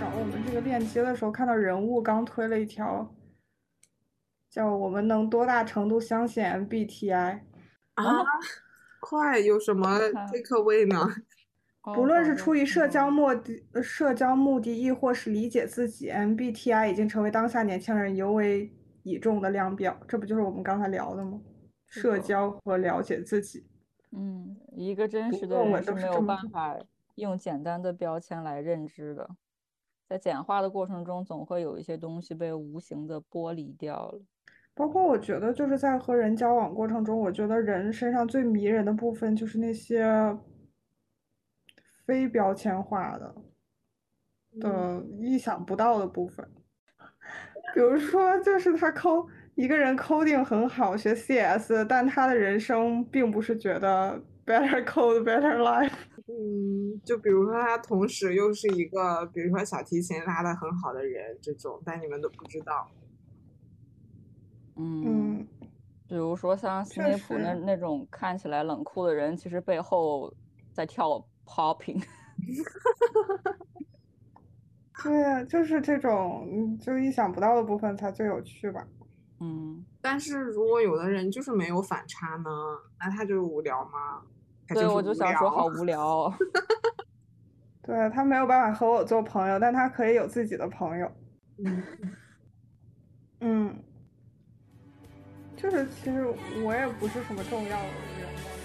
[0.00, 3.06] 找我们这个链接的时候，看到人物刚推了一条。
[4.56, 7.40] 叫我们能多大程度相信 MBTI
[7.92, 8.24] 啊？
[9.00, 9.98] 快有什么
[10.32, 11.06] takeaway 呢？
[11.94, 19.94] 不论是出于社交目的、社交目的，亦或是理解自己，MBTI 已经成为当下年轻人尤为倚重的量表。
[20.08, 21.38] 这不就是我们刚才聊的吗？
[21.84, 23.66] 社交和了解自己。
[24.12, 26.74] 嗯，一个真实的人是没有办法
[27.16, 29.28] 用简单的标签来认知的，
[30.08, 34.22] 在简化的过程中，总会有一些东西被无形的剥离掉了。
[34.76, 40.06] 包括我觉得，就是在和人交往过程中，我觉得人身上最迷人的部分就是那些
[42.04, 43.34] 非标签化的
[44.60, 46.46] 的意想不到的部分。
[47.74, 55.90] 比如说，就是他抠一个人 coding 很好，学 CS，但他的人生并不是觉得 better code better life。
[56.28, 62.86] 嗯，就比如说他同时又是一个，比如说小提琴拉的很好的人，这种，但你们都不知道。
[64.76, 65.46] 嗯，
[66.06, 70.32] 比如说像斯内普那那种看起来冷酷的人，其实背后
[70.72, 72.02] 在跳 popping。
[75.02, 78.86] 对，就是这种就意想不到的部分才最有趣吧。
[79.40, 79.84] 嗯。
[80.00, 82.50] 但是如果有的人就是没有反差呢？
[82.98, 84.22] 那他就是无聊吗？
[84.68, 86.32] 对，我就想说好无聊。
[87.82, 91.10] 对他没有办法和我做朋友，但他可以有自己的朋友。
[93.40, 93.82] 嗯。
[95.56, 96.26] 就是其实
[96.62, 97.86] 我也不是什么重要的
[98.20, 98.55] 人。